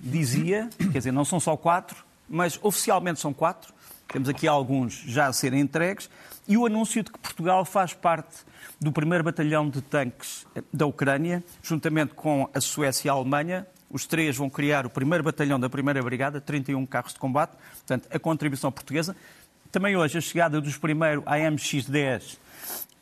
dizia, 0.00 0.68
quer 0.92 0.98
dizer, 0.98 1.12
não 1.12 1.24
são 1.24 1.38
só 1.38 1.56
quatro, 1.56 2.04
mas 2.28 2.58
oficialmente 2.62 3.20
são 3.20 3.32
quatro. 3.32 3.72
Temos 4.08 4.28
aqui 4.28 4.46
alguns 4.46 5.02
já 5.06 5.26
a 5.26 5.32
serem 5.32 5.60
entregues. 5.60 6.08
E 6.46 6.56
o 6.56 6.66
anúncio 6.66 7.02
de 7.02 7.10
que 7.10 7.18
Portugal 7.18 7.64
faz 7.64 7.94
parte 7.94 8.44
do 8.80 8.92
primeiro 8.92 9.24
batalhão 9.24 9.68
de 9.68 9.80
tanques 9.80 10.46
da 10.72 10.86
Ucrânia, 10.86 11.42
juntamente 11.62 12.14
com 12.14 12.48
a 12.52 12.60
Suécia 12.60 13.08
e 13.08 13.10
a 13.10 13.14
Alemanha. 13.14 13.66
Os 13.90 14.06
três 14.06 14.36
vão 14.36 14.50
criar 14.50 14.84
o 14.86 14.90
primeiro 14.90 15.24
batalhão 15.24 15.58
da 15.58 15.70
primeira 15.70 16.02
brigada, 16.02 16.40
31 16.40 16.84
carros 16.84 17.14
de 17.14 17.18
combate, 17.18 17.56
portanto, 17.76 18.08
a 18.10 18.18
contribuição 18.18 18.70
portuguesa. 18.70 19.16
Também 19.70 19.96
hoje 19.96 20.18
a 20.18 20.20
chegada 20.20 20.60
dos 20.60 20.76
primeiros 20.76 21.24
AMX-10 21.24 22.38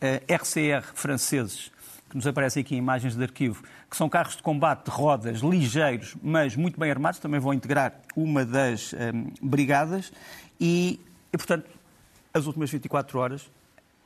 eh, 0.00 0.22
RCR 0.28 0.82
franceses, 0.94 1.70
que 2.12 2.16
nos 2.16 2.26
aparecem 2.26 2.60
aqui 2.60 2.74
em 2.74 2.78
imagens 2.78 3.16
de 3.16 3.22
arquivo, 3.22 3.64
que 3.88 3.96
são 3.96 4.06
carros 4.06 4.36
de 4.36 4.42
combate 4.42 4.84
de 4.84 4.90
rodas 4.90 5.38
ligeiros, 5.38 6.14
mas 6.22 6.54
muito 6.54 6.78
bem 6.78 6.90
armados, 6.90 7.18
também 7.18 7.40
vão 7.40 7.54
integrar 7.54 7.94
uma 8.14 8.44
das 8.44 8.92
um, 8.92 8.96
ehm, 8.98 9.24
brigadas 9.40 10.12
e, 10.60 11.00
e, 11.32 11.38
portanto, 11.38 11.70
as 12.34 12.44
últimas 12.44 12.70
24 12.70 13.18
horas, 13.18 13.50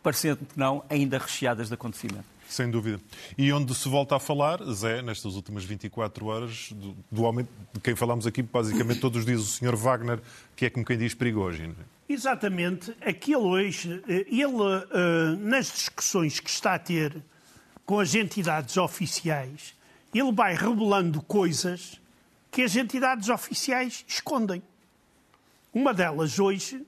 parecendo 0.05 0.37
que 0.37 0.57
não, 0.57 0.85
ainda 0.89 1.19
recheadas 1.19 1.67
de 1.67 1.75
acontecimento. 1.75 2.25
Sem 2.49 2.71
dúvida. 2.71 3.01
E 3.37 3.53
onde 3.53 3.75
se 3.75 3.89
volta 3.89 4.15
a 4.15 4.21
falar, 4.21 4.63
Zé, 4.73 5.03
nestas 5.03 5.35
últimas 5.35 5.65
24 5.65 6.27
horas, 6.27 6.71
do, 6.71 6.97
do 7.11 7.25
homem 7.25 7.45
de 7.73 7.81
quem 7.81 7.97
falamos 7.97 8.25
aqui 8.25 8.41
basicamente 8.41 9.01
todos 9.01 9.19
os 9.19 9.27
dias, 9.27 9.41
o 9.41 9.45
Sr. 9.47 9.75
Wagner, 9.75 10.21
que 10.55 10.67
é 10.67 10.71
como 10.71 10.87
quem 10.87 10.97
diz 10.97 11.13
Prigogine. 11.13 11.75
Exatamente. 12.09 12.97
Aquele 13.01 13.39
hoje, 13.39 14.01
eh, 14.09 14.27
ele, 14.31 14.85
eh, 14.93 15.37
nas 15.41 15.73
discussões 15.73 16.39
que 16.39 16.49
está 16.49 16.75
a 16.75 16.79
ter 16.79 17.21
com 17.87 18.01
as 18.01 18.15
entidades 18.15 18.77
oficiais, 18.77 19.75
ele 20.13 20.33
vai 20.33 20.55
revelando 20.55 21.23
coisas 21.23 22.01
que 22.51 22.63
as 22.63 22.75
entidades 22.75 23.29
oficiais 23.29 24.05
escondem. 24.09 24.63
Uma 25.73 25.95
delas 25.95 26.39
hoje, 26.39 26.85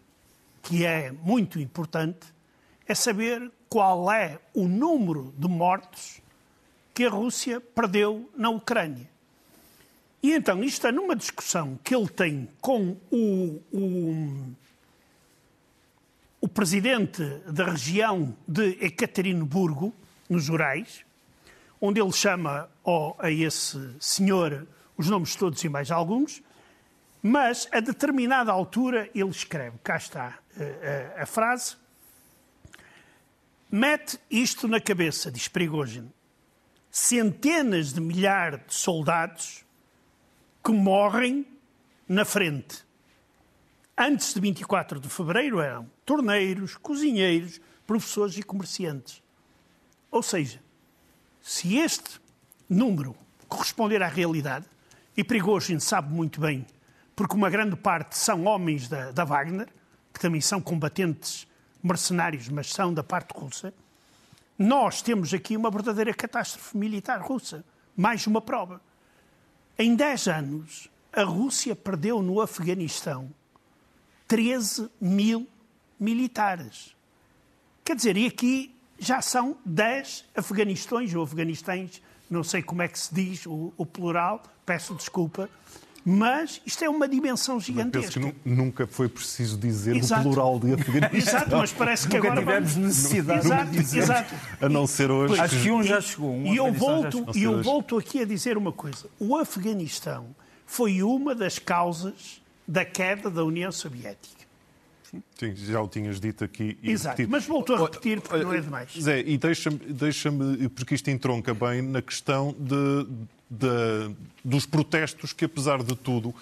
que 0.62 0.84
é 0.84 1.12
muito 1.12 1.60
importante, 1.60 2.26
é 2.86 2.94
saber 2.94 3.50
qual 3.68 4.10
é 4.10 4.38
o 4.52 4.66
número 4.66 5.32
de 5.38 5.46
mortos 5.46 6.20
que 6.92 7.04
a 7.04 7.10
Rússia 7.10 7.60
perdeu 7.60 8.28
na 8.36 8.50
Ucrânia. 8.50 9.08
E 10.22 10.32
então, 10.32 10.64
isto 10.64 10.86
é 10.86 10.90
numa 10.90 11.14
discussão 11.14 11.78
que 11.84 11.94
ele 11.94 12.08
tem 12.08 12.48
com 12.60 12.96
o, 13.10 13.62
o, 13.72 14.54
o 16.40 16.48
presidente 16.48 17.22
da 17.46 17.70
região 17.70 18.34
de 18.48 18.70
Ekaterimburgo, 18.84 19.94
nos 20.28 20.48
Urais, 20.48 21.04
onde 21.80 22.00
ele 22.00 22.12
chama 22.12 22.68
oh, 22.84 23.14
a 23.18 23.30
esse 23.30 23.94
senhor 24.00 24.66
os 24.96 25.08
nomes 25.08 25.36
todos 25.36 25.62
e 25.62 25.68
mais 25.68 25.90
alguns, 25.90 26.42
mas 27.22 27.68
a 27.72 27.80
determinada 27.80 28.50
altura 28.50 29.08
ele 29.14 29.30
escreve, 29.30 29.78
cá 29.82 29.96
está 29.96 30.38
a, 30.56 30.62
eh, 30.62 31.14
a, 31.18 31.22
a 31.22 31.26
frase, 31.26 31.76
mete 33.70 34.18
isto 34.28 34.66
na 34.66 34.80
cabeça, 34.80 35.30
diz 35.30 35.46
Prigogine, 35.46 36.10
centenas 36.90 37.92
de 37.92 38.00
milhares 38.00 38.60
de 38.66 38.74
soldados 38.74 39.64
que 40.64 40.72
morrem 40.72 41.46
na 42.08 42.24
frente, 42.24 42.84
antes 43.96 44.34
de 44.34 44.40
24 44.40 44.98
de 44.98 45.08
fevereiro, 45.08 45.60
eram 45.60 45.88
torneiros, 46.04 46.76
cozinheiros, 46.76 47.60
professores 47.86 48.36
e 48.36 48.42
comerciantes. 48.42 49.22
Ou 50.10 50.22
seja, 50.22 50.60
se 51.42 51.76
este 51.76 52.20
número 52.68 53.16
corresponder 53.48 54.02
à 54.02 54.08
realidade, 54.08 54.66
e 55.16 55.24
Prigozhin 55.24 55.80
sabe 55.80 56.12
muito 56.12 56.40
bem, 56.40 56.66
porque 57.16 57.34
uma 57.34 57.50
grande 57.50 57.76
parte 57.76 58.16
são 58.16 58.44
homens 58.44 58.88
da, 58.88 59.10
da 59.10 59.24
Wagner, 59.24 59.68
que 60.12 60.20
também 60.20 60.40
são 60.40 60.60
combatentes 60.60 61.46
mercenários, 61.82 62.48
mas 62.48 62.70
são 62.70 62.92
da 62.92 63.02
parte 63.02 63.32
russa, 63.32 63.72
nós 64.58 65.02
temos 65.02 65.32
aqui 65.32 65.56
uma 65.56 65.70
verdadeira 65.70 66.12
catástrofe 66.12 66.76
militar 66.76 67.20
russa. 67.20 67.64
Mais 67.96 68.26
uma 68.26 68.40
prova. 68.40 68.80
Em 69.78 69.94
10 69.94 70.28
anos, 70.28 70.90
a 71.12 71.22
Rússia 71.22 71.76
perdeu 71.76 72.20
no 72.20 72.40
Afeganistão 72.40 73.32
13 74.26 74.90
mil 75.00 75.48
militares. 75.98 76.94
Quer 77.84 77.96
dizer, 77.96 78.16
e 78.16 78.26
aqui 78.26 78.76
já 78.98 79.22
são 79.22 79.56
10 79.64 80.24
Afeganistões 80.36 81.14
ou 81.14 81.22
Afeganistães, 81.22 82.02
não 82.30 82.42
sei 82.42 82.62
como 82.62 82.82
é 82.82 82.88
que 82.88 82.98
se 82.98 83.14
diz 83.14 83.46
o, 83.46 83.72
o 83.76 83.86
plural, 83.86 84.42
peço 84.66 84.94
desculpa, 84.94 85.48
mas 86.04 86.62
isto 86.64 86.82
é 86.82 86.88
uma 86.88 87.06
dimensão 87.06 87.60
gigantesca. 87.60 88.18
Penso 88.20 88.32
que 88.32 88.48
nunca 88.48 88.86
foi 88.86 89.08
preciso 89.08 89.58
dizer 89.58 89.94
exato. 89.96 90.22
o 90.22 90.24
plural 90.24 90.58
de 90.58 90.72
Afeganistão. 90.72 91.18
Exato, 91.18 91.56
mas 91.56 91.72
parece 91.72 92.08
que 92.08 92.16
nunca 92.16 92.28
agora 92.28 92.40
tivemos 92.40 92.72
vamos... 92.72 92.88
necessidade 92.88 93.46
exato, 93.46 93.70
de 93.70 93.78
dizer. 93.78 93.98
Exato. 93.98 94.34
A 94.60 94.68
não 94.70 94.86
ser 94.86 95.10
hoje. 95.10 95.38
Acho 95.38 95.62
que 95.62 95.70
um 95.70 95.82
já 95.82 96.00
chegou. 96.00 96.30
Um 96.30 96.46
e 96.46 96.56
eu 96.56 96.72
volto, 96.72 97.26
e 97.34 97.42
eu 97.42 97.62
volto 97.62 97.98
aqui 97.98 98.22
a 98.22 98.24
dizer 98.24 98.56
uma 98.56 98.72
coisa. 98.72 99.06
O 99.18 99.36
Afeganistão 99.36 100.34
foi 100.64 101.02
uma 101.02 101.34
das 101.34 101.58
causas 101.58 102.40
da 102.66 102.84
queda 102.84 103.28
da 103.28 103.44
União 103.44 103.70
Soviética. 103.70 104.37
Sim, 105.36 105.54
já 105.54 105.80
o 105.80 105.88
tinhas 105.88 106.20
dito 106.20 106.44
aqui. 106.44 106.76
E 106.82 106.90
Exato, 106.90 107.16
repetido. 107.16 107.32
mas 107.32 107.46
voltou 107.46 107.76
a 107.76 107.80
repetir 107.80 108.20
porque 108.20 108.44
não 108.44 108.52
é 108.52 108.60
demais. 108.60 108.90
Zé, 109.00 109.20
e 109.20 109.38
deixa-me, 109.38 109.78
deixa 109.78 110.30
porque 110.74 110.94
isto 110.94 111.08
entronca 111.10 111.54
bem 111.54 111.82
na 111.82 112.02
questão 112.02 112.54
de, 112.58 113.06
de, 113.50 114.14
dos 114.44 114.66
protestos 114.66 115.32
que, 115.32 115.46
apesar 115.46 115.82
de 115.82 115.96
tudo, 115.96 116.34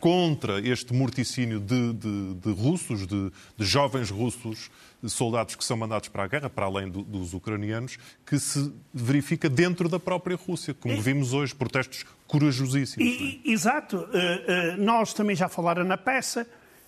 contra 0.00 0.60
este 0.60 0.94
morticínio 0.94 1.60
de, 1.60 1.92
de, 1.92 2.34
de 2.34 2.52
russos, 2.52 3.06
de, 3.06 3.30
jovens 3.58 4.10
russos, 4.10 4.70
soldados 5.06 5.54
que 5.54 5.64
são 5.64 5.76
mandados 5.76 6.08
para 6.08 6.24
a 6.24 6.26
guerra, 6.26 6.48
para 6.48 6.64
além 6.64 6.88
do, 6.88 7.02
dos 7.02 7.34
ucranianos, 7.34 7.98
que 8.24 8.38
se 8.38 8.72
verifica 8.92 9.50
dentro 9.50 9.88
da 9.88 10.00
própria 10.00 10.36
Rússia, 10.36 10.72
como 10.72 11.00
vimos 11.00 11.34
hoje, 11.34 11.54
protestos 11.54 12.06
corajosíssimos. 12.26 13.06
E, 13.06 13.42
exato. 13.44 13.98
Uh, 13.98 14.00
uh, 14.00 14.82
nós 14.82 15.12
também 15.12 15.36
já 15.36 15.48
falaram 15.48 15.84
na 15.84 15.98
peça, 15.98 16.46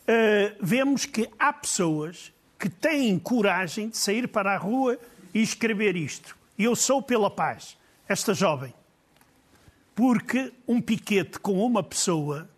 uh, 0.09 0.57
vemos 0.61 1.05
que 1.05 1.29
há 1.39 1.53
pessoas 1.53 2.33
que 2.59 2.69
têm 2.69 3.19
coragem 3.19 3.89
de 3.89 3.97
sair 3.97 4.27
para 4.27 4.55
a 4.55 4.57
rua 4.57 4.99
e 5.35 5.43
escrever 5.43 5.97
isto. 5.97 6.37
Eu 6.59 6.75
sou 6.75 7.03
pela 7.03 7.31
paz. 7.31 7.77
Esta 8.09 8.33
jovem 8.33 8.73
porque 9.97 10.53
um 10.69 10.79
piquete 10.79 11.41
com 11.41 11.65
uma 11.65 11.83
pessoa, 11.83 12.49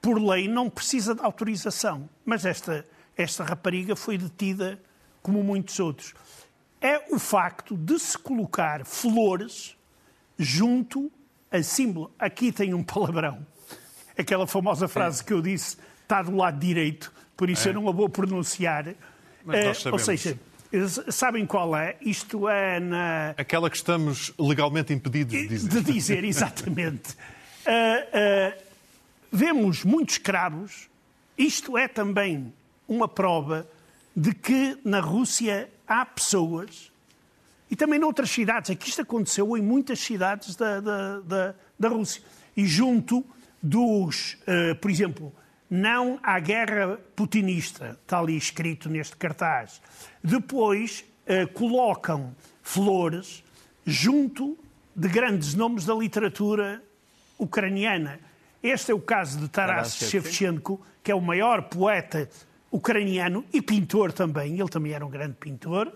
por 0.00 0.18
lei, 0.18 0.48
não 0.48 0.70
precisa 0.70 1.14
de 1.14 1.20
autorização. 1.20 2.08
Mas 2.24 2.46
esta, 2.46 2.86
esta 3.14 3.44
rapariga 3.44 3.94
foi 3.94 4.16
detida 4.16 4.80
como 5.22 5.44
muitos 5.44 5.78
outros. 5.78 6.14
É 6.80 7.14
o 7.14 7.18
facto 7.18 7.76
de 7.76 7.98
se 7.98 8.16
colocar 8.16 8.86
flores 8.86 9.76
junto 10.38 11.12
a 11.50 11.62
símbolo. 11.62 12.10
Aqui 12.18 12.50
tem 12.50 12.72
um 12.72 12.82
palavrão. 12.82 13.46
Aquela 14.16 14.46
famosa 14.46 14.88
frase 14.88 15.22
que 15.22 15.34
eu 15.34 15.42
disse 15.42 15.76
está 16.04 16.22
do 16.22 16.36
lado 16.36 16.58
direito, 16.58 17.12
por 17.36 17.50
isso 17.50 17.66
é. 17.66 17.70
eu 17.70 17.74
não 17.74 17.88
a 17.88 17.92
vou 17.92 18.08
pronunciar. 18.08 18.94
Mas 19.44 19.78
sabemos. 19.78 19.92
Ou 19.92 19.98
seja, 19.98 20.38
Sabem 21.08 21.46
qual 21.46 21.76
é? 21.76 21.96
Isto 22.00 22.48
é 22.48 22.80
na. 22.80 23.30
Aquela 23.36 23.70
que 23.70 23.76
estamos 23.76 24.32
legalmente 24.36 24.92
impedidos 24.92 25.32
de 25.32 25.46
dizer. 25.46 25.68
De 25.68 25.80
dizer, 25.92 26.24
exatamente. 26.24 27.12
uh, 27.12 28.58
uh, 28.58 28.62
vemos 29.30 29.84
muitos 29.84 30.16
escravos. 30.16 30.88
Isto 31.38 31.78
é 31.78 31.86
também 31.86 32.52
uma 32.88 33.06
prova 33.06 33.68
de 34.16 34.34
que 34.34 34.76
na 34.84 35.00
Rússia 35.00 35.68
há 35.86 36.04
pessoas, 36.04 36.90
e 37.70 37.76
também 37.76 37.98
noutras 37.98 38.30
cidades, 38.30 38.70
aqui 38.70 38.88
isto 38.88 39.02
aconteceu 39.02 39.56
em 39.56 39.62
muitas 39.62 39.98
cidades 39.98 40.54
da, 40.54 40.80
da, 40.80 41.20
da, 41.20 41.54
da 41.78 41.88
Rússia, 41.88 42.22
e 42.56 42.66
junto 42.66 43.24
dos, 43.62 44.36
uh, 44.42 44.74
por 44.80 44.90
exemplo, 44.90 45.32
não 45.70 46.18
à 46.22 46.38
guerra 46.38 46.98
putinista, 47.16 47.98
está 48.02 48.18
ali 48.18 48.36
escrito 48.36 48.88
neste 48.88 49.16
cartaz. 49.16 49.80
Depois 50.22 51.04
eh, 51.26 51.46
colocam 51.46 52.34
flores 52.62 53.42
junto 53.84 54.58
de 54.94 55.08
grandes 55.08 55.54
nomes 55.54 55.84
da 55.86 55.94
literatura 55.94 56.82
ucraniana. 57.38 58.20
Este 58.62 58.92
é 58.92 58.94
o 58.94 59.00
caso 59.00 59.38
de 59.38 59.48
Taras 59.48 59.94
Shevchenko, 59.96 60.80
que 61.02 61.10
é 61.10 61.14
o 61.14 61.20
maior 61.20 61.62
poeta 61.62 62.28
ucraniano 62.70 63.44
e 63.52 63.60
pintor 63.60 64.12
também. 64.12 64.58
Ele 64.58 64.68
também 64.68 64.92
era 64.92 65.04
um 65.04 65.10
grande 65.10 65.34
pintor, 65.34 65.92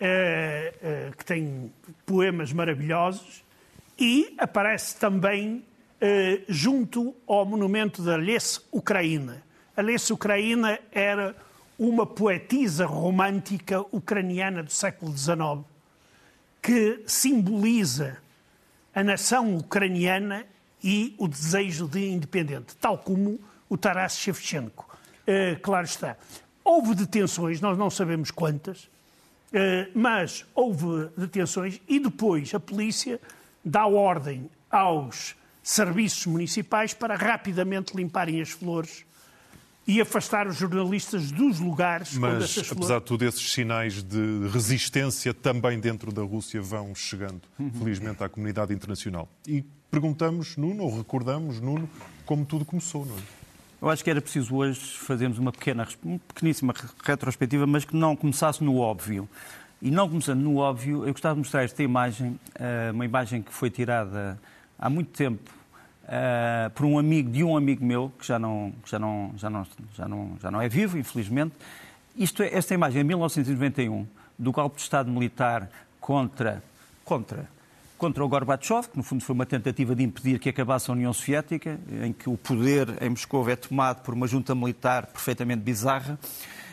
eh, 0.00 0.74
eh, 0.82 1.10
que 1.16 1.24
tem 1.24 1.72
poemas 2.04 2.52
maravilhosos. 2.52 3.44
E 3.98 4.34
aparece 4.38 4.96
também 4.96 5.64
eh, 6.04 6.42
junto 6.48 7.14
ao 7.28 7.46
monumento 7.46 8.02
da 8.02 8.16
Les 8.16 8.60
Ucraína. 8.72 9.40
A 9.76 9.80
Les 9.80 10.10
Ucraína 10.10 10.76
era 10.90 11.36
uma 11.78 12.04
poetisa 12.04 12.84
romântica 12.86 13.80
ucraniana 13.92 14.64
do 14.64 14.72
século 14.72 15.16
XIX 15.16 15.64
que 16.60 17.04
simboliza 17.06 18.18
a 18.92 19.04
nação 19.04 19.56
ucraniana 19.56 20.44
e 20.82 21.14
o 21.18 21.28
desejo 21.28 21.86
de 21.86 22.10
independente, 22.10 22.74
tal 22.80 22.98
como 22.98 23.38
o 23.68 23.78
Taras 23.78 24.18
Shevchenko. 24.18 24.84
Uh, 25.22 25.60
claro 25.60 25.86
está. 25.86 26.16
Houve 26.64 26.96
detenções, 26.96 27.60
nós 27.60 27.78
não 27.78 27.88
sabemos 27.88 28.32
quantas, 28.32 28.84
uh, 29.52 29.88
mas 29.94 30.44
houve 30.52 31.10
detenções 31.16 31.80
e 31.88 32.00
depois 32.00 32.52
a 32.52 32.58
polícia 32.58 33.20
dá 33.64 33.86
ordem 33.86 34.50
aos 34.68 35.36
serviços 35.62 36.26
municipais 36.26 36.92
para 36.92 37.14
rapidamente 37.14 37.96
limparem 37.96 38.40
as 38.40 38.50
flores 38.50 39.04
e 39.86 40.00
afastar 40.00 40.46
os 40.46 40.56
jornalistas 40.56 41.30
dos 41.30 41.58
lugares 41.58 42.16
Mas, 42.16 42.34
onde 42.34 42.44
essas 42.44 42.66
flores... 42.66 42.72
apesar 42.72 42.98
de 43.00 43.04
tudo, 43.04 43.24
esses 43.24 43.52
sinais 43.52 44.02
de 44.02 44.48
resistência 44.52 45.34
também 45.34 45.78
dentro 45.78 46.12
da 46.12 46.22
Rússia 46.22 46.60
vão 46.62 46.94
chegando, 46.94 47.42
felizmente, 47.78 48.22
à 48.22 48.28
comunidade 48.28 48.72
internacional. 48.72 49.28
E 49.46 49.64
perguntamos, 49.90 50.56
Nuno, 50.56 50.84
ou 50.84 50.98
recordamos, 50.98 51.60
Nuno, 51.60 51.88
como 52.24 52.44
tudo 52.44 52.64
começou, 52.64 53.04
não 53.04 53.16
é? 53.16 53.20
Eu 53.80 53.90
acho 53.90 54.04
que 54.04 54.10
era 54.10 54.22
preciso 54.22 54.54
hoje 54.54 54.78
fazermos 54.80 55.38
uma 55.38 55.50
pequena, 55.50 55.88
uma 56.04 56.20
pequeníssima 56.20 56.72
retrospectiva, 57.04 57.66
mas 57.66 57.84
que 57.84 57.96
não 57.96 58.14
começasse 58.14 58.62
no 58.62 58.76
óbvio. 58.76 59.28
E 59.80 59.90
não 59.90 60.08
começando 60.08 60.38
no 60.38 60.58
óbvio, 60.58 61.04
eu 61.04 61.10
gostava 61.10 61.34
de 61.34 61.40
mostrar 61.40 61.64
esta 61.64 61.82
imagem, 61.82 62.38
eh, 62.54 62.92
uma 62.92 63.04
imagem 63.04 63.42
que 63.42 63.52
foi 63.52 63.68
tirada 63.68 64.38
há 64.82 64.90
muito 64.90 65.10
tempo 65.16 65.48
uh, 66.04 66.68
por 66.70 66.84
um 66.84 66.98
amigo 66.98 67.30
de 67.30 67.44
um 67.44 67.56
amigo 67.56 67.84
meu 67.84 68.12
que 68.18 68.26
já 68.26 68.36
não 68.36 68.72
já 68.84 68.98
não 68.98 69.32
já 69.36 69.48
não 69.48 69.66
já 69.94 70.08
não 70.08 70.36
já 70.42 70.50
não 70.50 70.60
é 70.60 70.68
vivo 70.68 70.98
infelizmente 70.98 71.54
isto 72.16 72.42
é, 72.42 72.52
esta 72.52 72.74
imagem 72.74 73.00
é 73.00 73.04
1991 73.04 74.04
do 74.36 74.50
golpe 74.50 74.76
de 74.76 74.82
Estado 74.82 75.08
militar 75.08 75.70
contra 76.00 76.62
contra 77.04 77.48
contra 77.96 78.24
o 78.24 78.28
Gorbachev, 78.28 78.88
que 78.88 78.96
no 78.96 79.04
fundo 79.04 79.22
foi 79.22 79.32
uma 79.32 79.46
tentativa 79.46 79.94
de 79.94 80.02
impedir 80.02 80.40
que 80.40 80.48
acabasse 80.48 80.90
a 80.90 80.92
União 80.92 81.12
Soviética, 81.12 81.78
em 82.02 82.12
que 82.12 82.28
o 82.28 82.36
poder 82.36 83.00
em 83.00 83.10
Moscou 83.10 83.48
é 83.48 83.54
tomado 83.54 84.02
por 84.02 84.12
uma 84.12 84.26
junta 84.26 84.56
militar 84.56 85.06
perfeitamente 85.06 85.62
bizarra. 85.62 86.18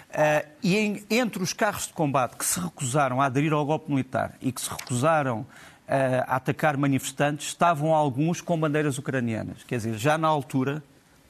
Uh, 0.09 0.49
e 0.63 0.75
em, 0.75 1.03
entre 1.07 1.43
os 1.43 1.53
carros 1.53 1.85
de 1.85 1.93
combate 1.93 2.35
que 2.35 2.43
se 2.43 2.59
recusaram 2.59 3.21
a 3.21 3.25
aderir 3.25 3.53
ao 3.53 3.63
golpe 3.63 3.91
militar 3.91 4.33
e 4.41 4.51
que 4.51 4.59
se 4.59 4.71
recusaram 4.71 5.45
a 5.89 6.35
atacar 6.35 6.77
manifestantes, 6.77 7.47
estavam 7.47 7.93
alguns 7.93 8.41
com 8.41 8.59
bandeiras 8.59 8.97
ucranianas. 8.97 9.63
Quer 9.63 9.77
dizer, 9.77 9.97
já 9.97 10.17
na 10.17 10.27
altura, 10.27 10.83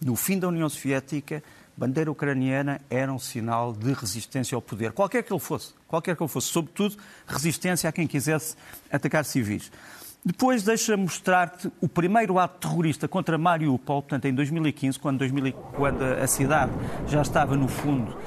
no 0.04 0.16
fim 0.16 0.38
da 0.38 0.50
União 0.50 0.68
Soviética, 0.68 1.42
bandeira 1.78 2.12
ucraniana 2.12 2.82
era 2.90 3.12
um 3.12 3.18
sinal 3.18 3.72
de 3.72 3.94
resistência 3.94 4.54
ao 4.54 4.62
poder, 4.62 4.92
qualquer 4.92 5.24
que 5.24 5.32
ele 5.32 5.40
fosse, 5.40 5.74
qualquer 5.88 6.16
que 6.16 6.22
ele 6.22 6.30
fosse, 6.30 6.48
sobretudo 6.48 6.98
resistência 7.26 7.90
a 7.90 7.92
quem 7.94 8.06
quisesse 8.06 8.58
atacar 8.92 9.24
civis. 9.24 9.72
Depois 10.26 10.64
deixa 10.64 10.98
mostrar-te 10.98 11.72
o 11.80 11.88
primeiro 11.88 12.38
ato 12.38 12.68
terrorista 12.68 13.08
contra 13.08 13.38
Mariupol, 13.38 14.02
portanto 14.02 14.26
em 14.26 14.34
2015, 14.34 15.00
quando, 15.00 15.20
2000, 15.20 15.54
quando 15.54 16.04
a 16.04 16.28
cidade 16.28 16.74
já 17.08 17.22
estava 17.22 17.56
no 17.56 17.70
fundo 17.70 18.18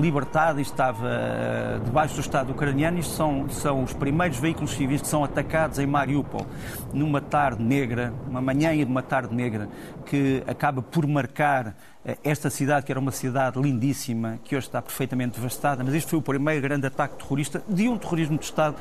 libertada 0.00 0.58
e 0.58 0.62
estava 0.62 1.06
uh, 1.06 1.84
debaixo 1.84 2.14
do 2.14 2.20
Estado 2.20 2.52
ucraniano. 2.52 2.98
Isto 2.98 3.14
são, 3.14 3.48
são 3.48 3.82
os 3.82 3.92
primeiros 3.92 4.38
veículos 4.38 4.72
civis 4.72 5.00
que 5.00 5.08
são 5.08 5.22
atacados 5.22 5.78
em 5.78 5.86
Mariupol, 5.86 6.46
numa 6.92 7.20
tarde 7.20 7.62
negra, 7.62 8.12
uma 8.28 8.40
manhã 8.40 8.74
e 8.74 8.82
uma 8.84 9.02
tarde 9.02 9.34
negra, 9.34 9.68
que 10.04 10.42
acaba 10.46 10.82
por 10.82 11.06
marcar 11.06 11.68
uh, 11.68 12.16
esta 12.24 12.50
cidade, 12.50 12.84
que 12.84 12.92
era 12.92 13.00
uma 13.00 13.12
cidade 13.12 13.60
lindíssima, 13.60 14.38
que 14.44 14.56
hoje 14.56 14.66
está 14.66 14.82
perfeitamente 14.82 15.38
devastada, 15.38 15.84
mas 15.84 15.94
este 15.94 16.10
foi 16.10 16.18
o 16.18 16.22
primeiro 16.22 16.60
grande 16.60 16.86
ataque 16.86 17.16
terrorista 17.16 17.62
de 17.68 17.88
um 17.88 17.96
terrorismo 17.96 18.38
de 18.38 18.44
Estado 18.44 18.76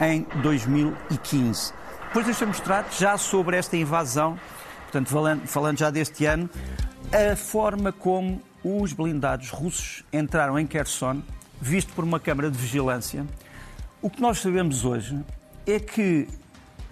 em 0.00 0.26
2015. 0.42 1.72
Depois 2.06 2.24
deixa 2.24 2.46
mostrar 2.46 2.86
já 2.90 3.18
sobre 3.18 3.56
esta 3.56 3.76
invasão, 3.76 4.38
portanto, 4.84 5.10
falando 5.46 5.78
já 5.78 5.90
deste 5.90 6.24
ano, 6.24 6.48
a 7.12 7.36
forma 7.36 7.92
como 7.92 8.40
os 8.64 8.92
blindados 8.92 9.50
russos 9.50 10.04
entraram 10.12 10.58
em 10.58 10.66
Kherson, 10.66 11.22
visto 11.60 11.92
por 11.92 12.04
uma 12.04 12.20
câmara 12.20 12.50
de 12.50 12.58
vigilância. 12.58 13.26
O 14.02 14.10
que 14.10 14.20
nós 14.20 14.38
sabemos 14.38 14.84
hoje 14.84 15.18
é 15.66 15.80
que 15.80 16.28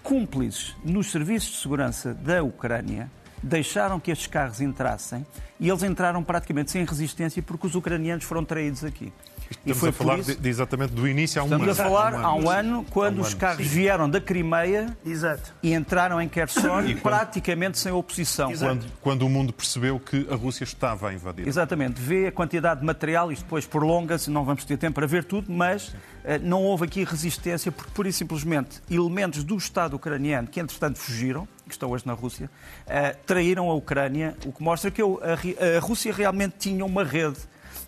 cúmplices 0.03 0.75
nos 0.83 1.11
serviços 1.11 1.51
de 1.51 1.57
segurança 1.57 2.13
da 2.13 2.43
Ucrânia 2.43 3.09
deixaram 3.41 3.99
que 3.99 4.11
estes 4.11 4.27
carros 4.27 4.61
entrassem 4.61 5.25
e 5.59 5.69
eles 5.69 5.83
entraram 5.83 6.23
praticamente 6.23 6.71
sem 6.71 6.83
resistência 6.83 7.41
porque 7.43 7.67
os 7.67 7.75
ucranianos 7.75 8.23
foram 8.23 8.43
traídos 8.43 8.83
aqui. 8.83 9.13
Estamos 9.49 9.83
a 9.83 9.91
falar 9.91 10.19
isso... 10.19 10.35
de, 10.35 10.49
exatamente 10.49 10.93
do 10.93 11.07
início 11.07 11.39
há 11.39 11.43
um 11.43 11.47
Estamos 11.47 11.63
ano. 11.63 11.71
Estamos 11.71 11.93
a 11.93 11.95
falar 11.95 12.25
há 12.25 12.33
um 12.35 12.49
ano, 12.49 12.85
quando 12.89 13.19
um 13.19 13.21
os 13.21 13.29
ano. 13.29 13.37
carros 13.37 13.67
Sim. 13.67 13.73
vieram 13.73 14.09
da 14.09 14.19
Crimeia 14.21 14.95
Exato. 15.05 15.53
e 15.61 15.73
entraram 15.73 16.21
em 16.21 16.27
Kherson 16.27 16.81
e 16.81 16.95
praticamente 16.95 17.73
quando... 17.73 17.75
sem 17.75 17.91
oposição. 17.91 18.53
Quando, 18.53 18.85
quando, 19.01 19.21
o 19.23 19.29
mundo 19.29 19.53
percebeu 19.53 19.99
que 19.99 20.27
a 20.29 20.35
Rússia 20.35 20.63
estava 20.63 21.09
a 21.09 21.13
invadir. 21.13 21.47
Exatamente. 21.47 22.01
Vê 22.01 22.27
a 22.27 22.31
quantidade 22.31 22.79
de 22.79 22.85
material, 22.85 23.31
isto 23.31 23.43
depois 23.43 23.65
prolonga-se, 23.65 24.29
não 24.29 24.43
vamos 24.43 24.65
ter 24.65 24.77
tempo 24.77 24.95
para 24.95 25.07
ver 25.07 25.23
tudo, 25.23 25.51
mas 25.51 25.89
uh, 25.89 25.95
não 26.41 26.63
houve 26.63 26.85
aqui 26.85 27.03
resistência 27.03 27.71
porque, 27.71 27.91
pura 27.91 28.09
e 28.09 28.13
simplesmente, 28.13 28.81
elementos 28.89 29.43
do 29.43 29.55
Estado 29.57 29.95
ucraniano, 29.95 30.47
que 30.47 30.59
entretanto 30.59 30.97
fugiram, 30.97 31.47
que 31.65 31.71
estão 31.71 31.89
hoje 31.89 32.05
na 32.05 32.13
Rússia, 32.13 32.49
uh, 32.85 33.17
traíram 33.25 33.69
a 33.69 33.73
Ucrânia, 33.73 34.35
o 34.45 34.51
que 34.51 34.63
mostra 34.63 34.91
que 34.91 35.01
a, 35.01 35.77
a 35.77 35.79
Rússia 35.79 36.13
realmente 36.13 36.55
tinha 36.59 36.85
uma 36.85 37.03
rede 37.03 37.37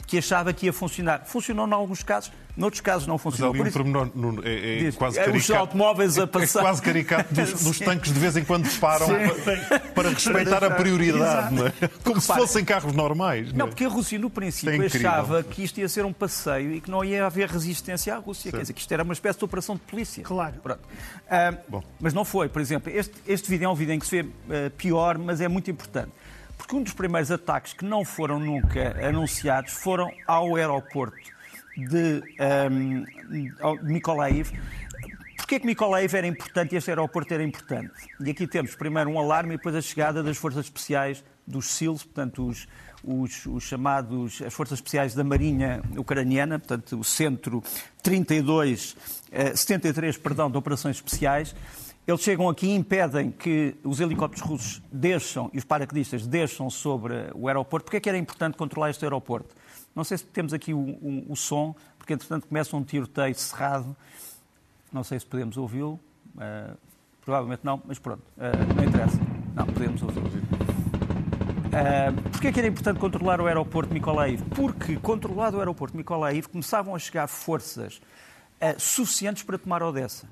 que 0.06 0.18
achava 0.18 0.54
que 0.54 0.66
ia 0.66 0.74
funcionar. 0.74 1.26
Funcionou 1.26 1.68
em 1.68 1.74
alguns 1.74 2.04
casos, 2.04 2.32
noutros 2.56 2.82
casos 2.82 3.08
não 3.08 3.18
funcionou. 3.18 3.54
Mas 3.54 3.62
ali 3.62 3.70
um 3.70 3.74
pormenor, 3.74 4.10
Nuno, 4.16 4.42
é, 4.44 4.88
é 4.88 4.92
quase 4.92 5.18
caricato. 5.18 5.38
Os 5.38 5.52
automóveis 5.52 6.18
a 6.18 6.26
passar. 6.26 6.60
É, 6.60 6.64
quase 6.64 6.82
caricato 6.82 7.34
dos, 7.34 7.64
dos, 7.64 7.80
tanques 7.80 8.14
de 8.14 8.20
vez 8.20 8.36
em 8.38 8.44
quando 8.44 8.68
param 8.80 9.08
para, 9.08 9.80
para, 9.80 10.10
respeitar 10.10 10.64
a 10.64 10.72
prioridade, 10.72 11.54
não 11.54 11.68
é? 11.68 11.74
Como 12.04 12.20
se 12.20 12.28
fossem 12.28 12.66
carros 12.66 12.94
normais. 12.94 13.52
Não, 13.52 13.60
não 13.60 13.66
é? 13.66 13.70
porque 13.70 13.84
a 13.84 13.90
Rússia, 13.90 14.18
no 14.18 14.30
princípio, 14.30 14.82
é 14.82 14.86
achava 14.86 15.44
que 15.44 15.64
isto 15.64 15.80
ia 15.80 15.90
ser 15.90 16.06
um 16.06 16.14
passeio 16.14 16.74
e 16.74 16.82
que 16.82 16.90
não 16.90 17.04
ia 17.04 17.26
haver 17.26 17.50
resistência 17.50 18.16
à 18.16 18.18
Rússia. 18.18 18.50
Sim. 18.50 18.58
Quer 18.58 18.62
dizer, 18.62 18.74
que 18.74 18.82
isto 18.82 18.92
era 18.92 19.04
uma 19.04 19.14
espécie 19.14 19.38
de 19.38 19.46
operação 19.46 19.76
de 19.76 19.82
polícia. 19.82 20.24
Claro. 20.24 20.56
Uh, 20.66 21.84
mas 22.00 22.14
não 22.14 22.26
foi. 22.26 22.50
Por 22.50 22.62
exemplo, 22.62 22.92
este, 22.94 23.14
este 23.28 23.50
vídeo 23.50 23.66
é 23.66 23.70
um 23.70 23.76
vídeo 23.76 23.94
em 23.94 24.00
que 24.00 24.08
se 24.08 24.24
vê 24.24 24.28
uh, 24.28 24.72
pior, 24.78 25.18
mas 25.18 25.42
é 25.42 25.48
muito 25.48 25.70
importante 25.70 26.12
porque 26.58 26.76
um 26.76 26.84
dos 26.84 26.94
primeiros 26.94 27.32
ataques 27.32 27.74
que 27.74 27.86
não 27.86 28.04
foram 28.04 28.40
nunca 28.40 28.98
anunciados 29.08 29.74
foram 29.74 30.12
ao 30.26 30.56
aeroporto 30.56 31.38
de 31.78 32.24
um, 32.72 33.06
Mykolaiv. 33.84 34.52
Porquê 35.38 35.60
que 35.60 35.66
Mykolaiv 35.66 36.14
era 36.16 36.28
importante 36.28 36.74
e 36.74 36.78
este 36.78 36.90
aeroporto 36.90 37.34
era 37.34 37.44
importante? 37.44 37.94
E 38.20 38.32
aqui 38.32 38.48
temos 38.48 38.76
primeiro 38.76 39.10
um 39.10 39.20
alarme 39.20 39.54
e 39.54 39.58
depois 39.58 39.76
a 39.76 39.82
chegada 39.82 40.24
das 40.24 40.36
forças 40.36 40.66
especiais 40.66 41.24
dos 41.46 41.68
SILs, 41.68 42.04
portanto 42.04 42.46
os, 42.46 42.68
os, 43.04 43.46
os, 43.46 43.64
chamados, 43.64 44.42
as 44.42 44.54
forças 44.54 44.80
especiais 44.80 45.14
da 45.14 45.24
Marinha 45.24 45.82
Ucraniana, 45.96 46.60
portanto 46.60 47.00
o 47.00 47.04
Centro 47.04 47.64
32, 48.04 48.98
eh, 49.32 49.56
73, 49.56 50.18
perdão, 50.18 50.52
de 50.52 50.58
Operações 50.58 50.98
Especiais, 50.98 51.56
eles 52.08 52.22
chegam 52.22 52.48
aqui 52.48 52.68
e 52.68 52.74
impedem 52.74 53.30
que 53.32 53.76
os 53.84 54.00
helicópteros 54.00 54.42
russos 54.42 54.82
desçam 54.90 55.52
e 55.54 55.58
os 55.58 55.66
paraquedistas 55.66 56.26
desçam 56.26 56.70
sobre 56.70 57.14
o 57.36 57.50
aeroporto. 57.50 57.84
Porquê 57.84 57.98
é 57.98 58.00
que 58.00 58.08
era 58.08 58.18
importante 58.18 58.56
controlar 58.56 58.90
este 58.92 59.04
aeroporto? 59.04 59.54
Não 59.94 60.06
sei 60.06 60.18
se 60.18 60.24
temos 60.24 60.54
aqui 60.54 60.74
o, 60.74 60.80
o, 60.80 61.26
o 61.28 61.36
som, 61.36 61.76
porque 61.98 62.14
entretanto 62.14 62.48
começa 62.48 62.78
um 62.78 62.84
tiroteio 62.84 63.36
cerrado. 63.36 63.94
Não 64.92 65.04
sei 65.04 65.20
se 65.20 65.26
podemos 65.26 65.58
ouvi-lo. 65.58 66.00
Uh, 66.36 66.78
provavelmente 67.26 67.62
não, 67.64 67.82
mas 67.86 68.00
pronto, 68.00 68.24
uh, 68.38 68.74
não 68.74 68.84
interessa. 68.86 69.20
Não, 69.54 69.66
podemos 69.66 70.02
ouvi-lo. 70.02 70.48
Uh, 71.68 72.30
Porquê 72.32 72.48
é 72.48 72.52
que 72.54 72.60
era 72.60 72.70
importante 72.70 73.00
controlar 73.00 73.42
o 73.42 73.48
aeroporto 73.48 73.90
de 73.90 73.96
Mykolaiv? 73.96 74.42
Porque, 74.56 74.96
controlado 74.96 75.58
o 75.58 75.60
aeroporto 75.60 75.92
de 75.92 75.98
Mykolaiv, 75.98 76.48
começavam 76.48 76.96
a 76.96 77.00
chegar 77.00 77.28
forças 77.28 77.98
uh, 78.62 78.80
suficientes 78.80 79.44
para 79.44 79.58
tomar 79.58 79.84
Odessa. 79.84 80.26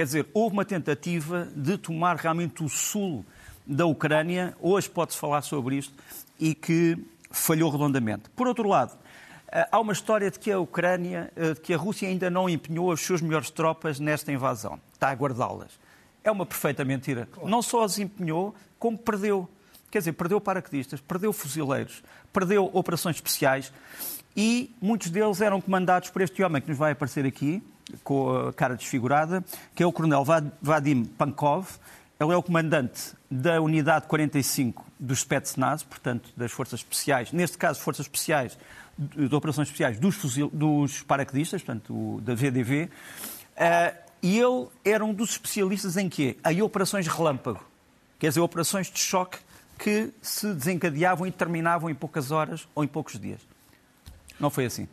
Quer 0.00 0.06
dizer, 0.06 0.26
houve 0.32 0.54
uma 0.54 0.64
tentativa 0.64 1.46
de 1.54 1.76
tomar 1.76 2.16
realmente 2.16 2.64
o 2.64 2.70
sul 2.70 3.22
da 3.66 3.84
Ucrânia, 3.84 4.56
hoje 4.58 4.88
pode-se 4.88 5.18
falar 5.18 5.42
sobre 5.42 5.76
isto, 5.76 5.92
e 6.38 6.54
que 6.54 6.96
falhou 7.30 7.70
redondamente. 7.70 8.30
Por 8.30 8.46
outro 8.46 8.66
lado, 8.66 8.96
eh, 9.52 9.68
há 9.70 9.78
uma 9.78 9.92
história 9.92 10.30
de 10.30 10.38
que 10.38 10.50
a 10.50 10.58
Ucrânia, 10.58 11.30
eh, 11.36 11.52
de 11.52 11.60
que 11.60 11.74
a 11.74 11.76
Rússia 11.76 12.08
ainda 12.08 12.30
não 12.30 12.48
empenhou 12.48 12.90
as 12.90 13.02
suas 13.02 13.20
melhores 13.20 13.50
tropas 13.50 14.00
nesta 14.00 14.32
invasão. 14.32 14.80
Está 14.90 15.10
a 15.10 15.12
guardá-las. 15.12 15.78
É 16.24 16.30
uma 16.30 16.46
perfeita 16.46 16.82
mentira. 16.82 17.28
Não 17.44 17.60
só 17.60 17.84
as 17.84 17.98
empenhou, 17.98 18.54
como 18.78 18.96
perdeu. 18.96 19.46
Quer 19.90 19.98
dizer, 19.98 20.12
perdeu 20.14 20.40
paraquedistas, 20.40 20.98
perdeu 21.02 21.30
fuzileiros, 21.30 22.02
perdeu 22.32 22.70
operações 22.72 23.16
especiais 23.16 23.70
e 24.34 24.74
muitos 24.80 25.10
deles 25.10 25.42
eram 25.42 25.60
comandados 25.60 26.08
por 26.08 26.22
este 26.22 26.42
homem 26.42 26.62
que 26.62 26.70
nos 26.70 26.78
vai 26.78 26.92
aparecer 26.92 27.26
aqui, 27.26 27.62
com 28.02 28.48
a 28.48 28.52
cara 28.52 28.76
desfigurada, 28.76 29.44
que 29.74 29.82
é 29.82 29.86
o 29.86 29.92
coronel 29.92 30.24
Vadim 30.60 31.04
Pankov. 31.04 31.68
Ele 32.18 32.32
é 32.32 32.36
o 32.36 32.42
comandante 32.42 33.14
da 33.30 33.60
unidade 33.60 34.06
45 34.06 34.84
dos 34.98 35.20
Spetsnaz, 35.20 35.82
portanto, 35.82 36.30
das 36.36 36.52
Forças 36.52 36.80
Especiais, 36.80 37.32
neste 37.32 37.56
caso, 37.56 37.80
Forças 37.80 38.04
Especiais, 38.04 38.58
de 38.98 39.34
Operações 39.34 39.68
Especiais 39.68 39.98
dos, 39.98 40.16
fuzil, 40.16 40.50
dos 40.52 41.02
paraquedistas, 41.02 41.62
portanto, 41.62 42.20
da 42.22 42.34
VDV. 42.34 42.84
Uh, 42.84 42.88
eh, 43.56 43.94
e 44.22 44.38
ele 44.38 44.68
era 44.84 45.02
um 45.02 45.14
dos 45.14 45.30
especialistas 45.30 45.96
em 45.96 46.08
quê? 46.08 46.36
Em 46.44 46.60
operações 46.60 47.06
relâmpago. 47.06 47.64
Quer 48.18 48.28
dizer, 48.28 48.40
operações 48.40 48.90
de 48.90 48.98
choque 48.98 49.38
que 49.78 50.12
se 50.20 50.52
desencadeavam 50.52 51.26
e 51.26 51.32
terminavam 51.32 51.88
em 51.88 51.94
poucas 51.94 52.30
horas 52.30 52.68
ou 52.74 52.84
em 52.84 52.86
poucos 52.86 53.18
dias. 53.18 53.40
Não 54.38 54.50
foi 54.50 54.66
assim. 54.66 54.86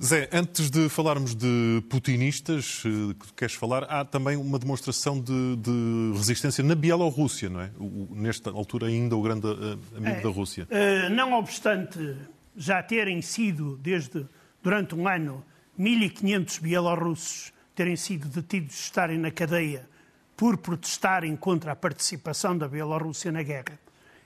Zé, 0.00 0.28
antes 0.32 0.70
de 0.70 0.88
falarmos 0.88 1.34
de 1.34 1.82
putinistas, 1.90 2.84
eh, 2.86 3.14
que 3.14 3.32
queres 3.32 3.54
falar, 3.54 3.82
há 3.84 4.04
também 4.04 4.36
uma 4.36 4.56
demonstração 4.56 5.20
de, 5.20 5.56
de 5.56 6.12
resistência 6.16 6.62
na 6.62 6.76
Bielorrússia, 6.76 7.50
não 7.50 7.60
é? 7.60 7.70
O, 7.76 8.08
nesta 8.12 8.48
altura 8.50 8.86
ainda 8.86 9.16
o 9.16 9.22
grande 9.22 9.48
uh, 9.48 9.78
amigo 9.96 10.16
é, 10.16 10.20
da 10.20 10.28
Rússia. 10.28 10.68
Uh, 10.70 11.10
não 11.10 11.32
obstante 11.32 12.16
já 12.56 12.80
terem 12.80 13.20
sido, 13.20 13.76
desde 13.78 14.24
durante 14.62 14.94
um 14.94 15.08
ano, 15.08 15.44
1.500 15.76 16.60
bielorrussos 16.60 17.52
terem 17.74 17.96
sido 17.96 18.28
detidos 18.28 18.76
de 18.76 18.82
estarem 18.82 19.18
na 19.18 19.32
cadeia 19.32 19.88
por 20.36 20.58
protestarem 20.58 21.34
contra 21.34 21.72
a 21.72 21.76
participação 21.76 22.56
da 22.56 22.68
Bielorrússia 22.68 23.32
na 23.32 23.42
guerra. 23.42 23.76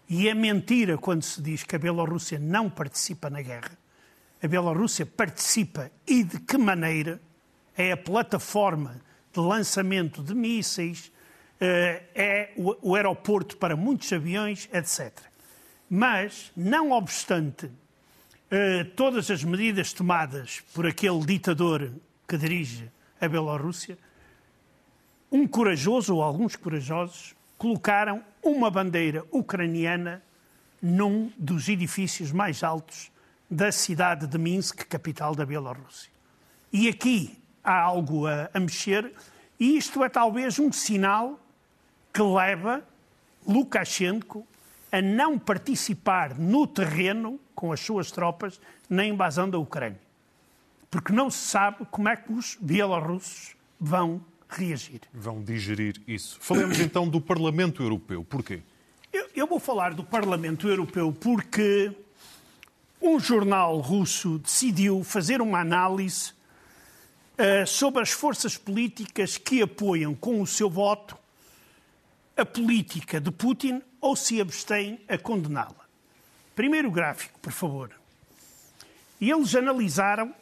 E 0.07 0.29
é 0.29 0.35
mentira 0.35 0.99
quando 0.99 1.23
se 1.23 1.41
diz 1.41 1.63
que 1.63 1.75
a 1.75 1.79
Bielorrússia 1.79 2.39
não 2.39 2.69
participa 2.69 3.31
na 3.31 3.41
guerra 3.41 3.82
a 4.43 4.49
Bielorrússia 4.49 5.07
participa 5.07 5.91
e 6.05 6.25
de 6.25 6.41
que 6.41 6.59
maneira 6.59 7.21
é 7.77 7.93
a 7.93 7.97
plataforma 7.97 9.01
de 9.33 9.39
lançamento 9.39 10.21
de 10.21 10.35
mísseis, 10.35 11.13
eh, 11.61 12.03
é 12.13 12.53
o 12.57 12.97
aeroporto 12.97 13.57
para 13.57 13.77
muitos 13.77 14.13
aviões, 14.13 14.69
etc. 14.73 15.13
Mas, 15.89 16.51
não 16.57 16.91
obstante 16.91 17.71
eh, 18.51 18.85
todas 18.97 19.31
as 19.31 19.45
medidas 19.45 19.93
tomadas 19.93 20.61
por 20.75 20.87
aquele 20.87 21.25
ditador 21.25 21.93
que 22.27 22.37
dirige 22.37 22.91
a 23.21 23.29
Bielorrússia, 23.29 23.97
um 25.31 25.47
corajoso 25.47 26.17
ou 26.17 26.23
alguns 26.23 26.57
corajosos 26.57 27.35
colocaram 27.57 28.25
uma 28.43 28.71
bandeira 28.73 29.25
ucraniana 29.31 30.21
num 30.83 31.31
dos 31.39 31.69
edifícios 31.69 32.33
mais 32.33 32.65
altos 32.65 33.12
da 33.53 33.71
cidade 33.71 34.27
de 34.27 34.39
Minsk, 34.39 34.87
capital 34.87 35.35
da 35.35 35.45
Bielorrússia. 35.45 36.11
E 36.73 36.89
aqui 36.89 37.39
há 37.63 37.79
algo 37.83 38.27
a, 38.27 38.49
a 38.55 38.59
mexer, 38.59 39.13
e 39.61 39.77
isto 39.77 40.03
é 40.03 40.09
talvez 40.09 40.59
um 40.59 40.73
sinal 40.73 41.39
que 42.15 42.23
leva 42.23 42.83
Lukashenko 43.47 44.47
a 44.91 45.03
não 45.03 45.39
participar 45.39 46.39
no 46.39 46.67
terreno 46.67 47.39
com 47.55 47.71
as 47.73 47.81
suas 47.81 48.11
tropas 48.11 48.59
na 48.89 49.05
invasão 49.05 49.51
da 49.51 49.59
Ucrânia. 49.59 50.01
Porque 50.91 51.13
não 51.13 51.31
se 51.31 51.47
sabe 51.47 51.87
como 51.91 52.09
é 52.09 52.17
que 52.17 52.33
os 52.33 52.57
bielorrussos 52.59 53.55
vão 53.79 54.25
reagir. 54.49 55.03
Vão 55.13 55.43
digerir 55.43 56.01
isso. 56.09 56.39
Falemos 56.41 56.81
então 56.81 57.07
do 57.07 57.21
Parlamento 57.21 57.83
Europeu. 57.83 58.25
Porquê? 58.25 58.63
Eu, 59.13 59.29
eu 59.37 59.47
vou 59.47 59.61
falar 59.61 59.93
do 59.93 60.03
Parlamento 60.03 60.67
Europeu 60.67 61.13
porque 61.13 61.95
um 63.03 63.19
jornal 63.19 63.79
russo 63.81 64.39
decidiu 64.39 65.03
fazer 65.03 65.43
uma 65.43 65.61
análise 65.61 66.33
uh, 67.37 67.67
sobre 67.67 68.01
as 68.01 68.11
forças 68.11 68.57
políticas 68.57 69.37
que 69.37 69.61
apoiam 69.61 70.15
com 70.15 70.41
o 70.41 70.47
seu 70.47 70.71
voto 70.71 71.19
a 72.37 72.47
política 72.47 73.21
de 73.21 73.31
Putin 73.31 73.83
ou 74.01 74.17
se 74.17 74.41
abstêm 74.41 75.01
a 75.09 75.19
condená-la. 75.19 75.85
Primeiro 76.55 76.91
gráfico, 76.91 77.39
por 77.41 77.53
favor. 77.53 77.91
Eles 79.21 79.55
analisaram 79.55 80.35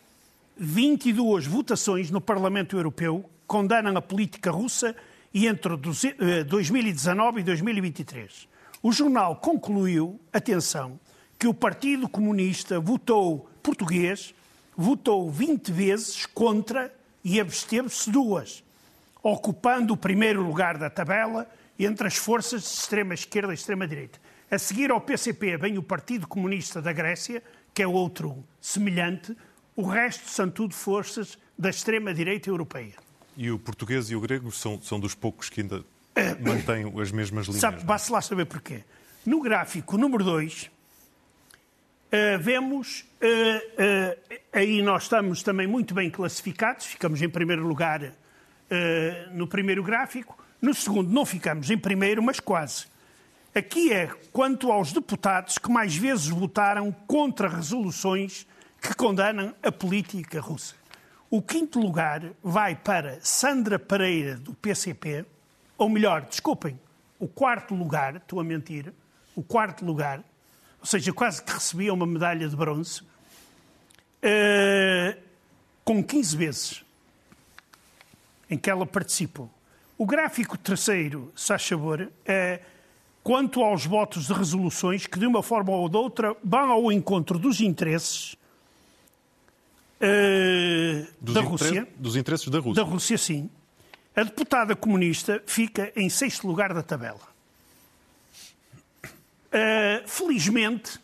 22 0.57 1.46
votações 1.46 2.11
no 2.11 2.20
Parlamento 2.20 2.77
Europeu 2.77 3.23
que 3.23 3.46
condenam 3.46 3.96
a 3.96 4.03
política 4.03 4.51
russa 4.51 4.94
e 5.33 5.46
entre 5.46 5.77
2019 5.77 7.40
e 7.40 7.44
2023. 7.44 8.49
O 8.83 8.92
jornal 8.92 9.37
concluiu, 9.37 10.20
atenção, 10.33 10.99
que 11.40 11.48
o 11.48 11.55
Partido 11.55 12.07
Comunista 12.07 12.79
votou 12.79 13.48
português, 13.62 14.35
votou 14.76 15.31
20 15.31 15.72
vezes 15.72 16.26
contra 16.26 16.94
e 17.24 17.40
absteve-se 17.40 18.11
duas, 18.11 18.62
ocupando 19.22 19.94
o 19.94 19.96
primeiro 19.96 20.42
lugar 20.42 20.76
da 20.76 20.90
tabela 20.90 21.48
entre 21.79 22.07
as 22.07 22.16
forças 22.16 22.61
de 22.61 22.68
extrema-esquerda 22.68 23.53
e 23.53 23.55
extrema-direita. 23.55 24.20
A 24.50 24.59
seguir 24.59 24.90
ao 24.90 25.00
PCP 25.00 25.57
vem 25.57 25.79
o 25.79 25.83
Partido 25.83 26.29
Comunista 26.29 26.83
da 26.83 26.92
Grécia, 26.92 27.42
que 27.72 27.83
é 27.83 27.87
outro 27.87 28.44
semelhante, 28.61 29.35
o 29.74 29.87
resto 29.87 30.29
são 30.29 30.50
tudo 30.50 30.74
forças 30.74 31.38
da 31.59 31.70
extrema-direita 31.70 32.50
europeia. 32.50 32.96
E 33.35 33.50
o 33.50 33.59
português 33.59 34.11
e 34.11 34.14
o 34.14 34.20
grego 34.20 34.53
são, 34.53 34.79
são 34.83 35.00
dos 35.00 35.14
poucos 35.14 35.48
que 35.48 35.62
ainda 35.62 35.83
mantêm 36.38 36.85
as 37.00 37.11
mesmas 37.11 37.46
linhas. 37.46 37.62
Sabe, 37.62 37.83
basta 37.83 38.12
lá 38.12 38.20
saber 38.20 38.44
porquê. 38.44 38.85
No 39.24 39.40
gráfico 39.40 39.96
número 39.96 40.22
2, 40.22 40.70
uh, 42.12 42.38
vemos, 42.40 43.05
uh, 43.23 43.27
uh, 43.27 44.38
aí 44.53 44.83
nós 44.83 45.05
estamos 45.05 45.42
também 45.42 45.66
muito 45.66 45.94
bem 45.94 46.11
classificados, 46.11 46.87
ficamos 46.87 47.20
em 47.23 47.29
primeiro 47.29 47.66
lugar 47.66 48.12
no 49.33 49.49
primeiro 49.49 49.83
gráfico, 49.83 50.38
no 50.62 50.73
segundo 50.73 51.11
não 51.11 51.27
ficamos 51.27 51.68
em 51.70 51.77
primeiro, 51.77 52.23
mas 52.23 52.38
quase. 52.38 52.87
Aqui 53.53 53.92
é 53.92 54.09
quanto 54.33 54.70
aos 54.70 54.92
deputados 54.92 55.59
que 55.59 55.68
mais 55.68 55.96
vezes 55.96 56.29
votaram 56.29 56.92
contra 56.92 57.49
resoluções 57.49 58.46
que 58.81 58.94
condenam 58.94 59.53
a 59.61 59.73
política 59.73 60.40
russa. 60.40 60.77
O 61.29 61.42
quinto 61.42 61.81
lugar 61.81 62.23
vai 62.40 62.77
para 62.77 63.18
Sandra 63.23 63.77
Pereira, 63.77 64.37
do 64.37 64.55
PCP, 64.55 65.25
ou 65.77 65.88
melhor, 65.88 66.23
desculpem, 66.23 66.79
o 67.18 67.27
quarto 67.27 67.75
lugar, 67.75 68.16
estou 68.16 68.38
a 68.38 68.44
mentir, 68.44 68.92
o 69.35 69.42
quarto 69.42 69.85
lugar, 69.85 70.23
ou 70.81 70.87
seja, 70.87 71.12
quase 71.12 71.43
que 71.43 71.53
recebia 71.53 71.93
uma 71.93 72.07
medalha 72.07 72.49
de 72.49 72.57
bronze, 72.57 73.03
uh, 74.23 75.21
com 75.85 76.03
15 76.03 76.37
vezes 76.37 76.85
em 78.49 78.59
que 78.59 78.69
ela 78.69 78.87
participou. 78.87 79.51
O 79.97 80.07
gráfico 80.07 80.57
terceiro, 80.57 81.31
se 81.37 81.49
faz 81.49 81.66
favor, 81.66 82.11
é 82.25 82.61
quanto 83.23 83.62
aos 83.62 83.85
votos 83.85 84.27
de 84.27 84.33
resoluções 84.33 85.07
que, 85.07 85.19
de 85.19 85.27
uma 85.27 85.43
forma 85.43 85.71
ou 85.73 85.88
de 85.88 85.97
outra, 85.97 86.35
vão 86.43 86.71
ao 86.71 86.90
encontro 86.90 87.38
dos 87.38 87.61
interesses 87.61 88.35
uh, 90.01 91.07
da 91.21 91.43
Rússia. 91.43 91.87
Dos 91.97 92.16
interesses 92.16 92.49
da 92.49 92.59
Rússia. 92.59 92.83
Da 92.83 92.90
Rússia, 92.90 93.19
sim. 93.19 93.51
A 94.16 94.25
deputada 94.25 94.75
comunista 94.75 95.43
fica 95.47 95.93
em 95.95 96.09
sexto 96.09 96.47
lugar 96.47 96.75
da 96.75 96.83
tabela. 96.83 97.30
Uh, 99.53 100.07
felizmente, 100.07 101.01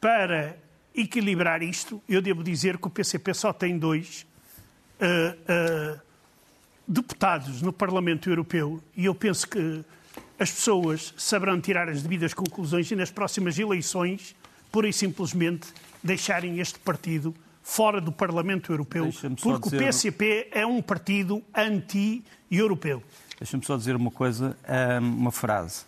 para 0.00 0.56
equilibrar 0.92 1.62
isto, 1.62 2.02
eu 2.08 2.20
devo 2.20 2.42
dizer 2.42 2.78
que 2.78 2.86
o 2.88 2.90
PCP 2.90 3.32
só 3.32 3.52
tem 3.52 3.78
dois 3.78 4.26
uh, 5.00 6.00
deputados 6.86 7.62
no 7.62 7.72
Parlamento 7.72 8.28
Europeu 8.28 8.82
e 8.96 9.04
eu 9.04 9.14
penso 9.14 9.48
que 9.48 9.84
as 10.38 10.50
pessoas 10.50 11.14
saberão 11.16 11.60
tirar 11.60 11.88
as 11.88 12.02
devidas 12.02 12.34
conclusões 12.34 12.90
e 12.90 12.96
nas 12.96 13.10
próximas 13.10 13.56
eleições, 13.58 14.34
pura 14.72 14.88
e 14.88 14.92
simplesmente, 14.92 15.68
deixarem 16.02 16.58
este 16.58 16.78
partido 16.80 17.34
fora 17.62 18.00
do 18.00 18.10
Parlamento 18.10 18.72
Europeu, 18.72 19.10
porque 19.42 19.68
dizer... 19.68 19.76
o 19.76 19.78
PCP 19.78 20.48
é 20.50 20.66
um 20.66 20.82
partido 20.82 21.42
anti-europeu. 21.54 23.02
Deixa-me 23.38 23.64
só 23.64 23.76
dizer 23.76 23.96
uma 23.96 24.10
coisa, 24.10 24.56
uma 25.00 25.32
frase. 25.32 25.84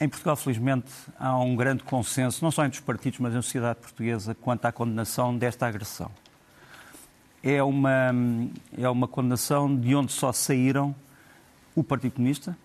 Em 0.00 0.08
Portugal, 0.08 0.36
felizmente, 0.36 0.90
há 1.18 1.38
um 1.38 1.54
grande 1.54 1.82
consenso, 1.84 2.42
não 2.44 2.50
só 2.50 2.64
entre 2.64 2.78
os 2.78 2.84
partidos, 2.84 3.18
mas 3.20 3.32
na 3.32 3.42
sociedade 3.42 3.78
portuguesa, 3.80 4.34
quanto 4.34 4.64
à 4.64 4.72
condenação 4.72 5.36
desta 5.36 5.66
agressão. 5.66 6.10
É 7.42 7.62
uma, 7.62 8.12
é 8.76 8.88
uma 8.88 9.06
condenação 9.06 9.74
de 9.74 9.94
onde 9.94 10.12
só 10.12 10.32
saíram 10.32 10.94
o 11.74 11.84
Partido 11.84 12.12
Comunista 12.12 12.56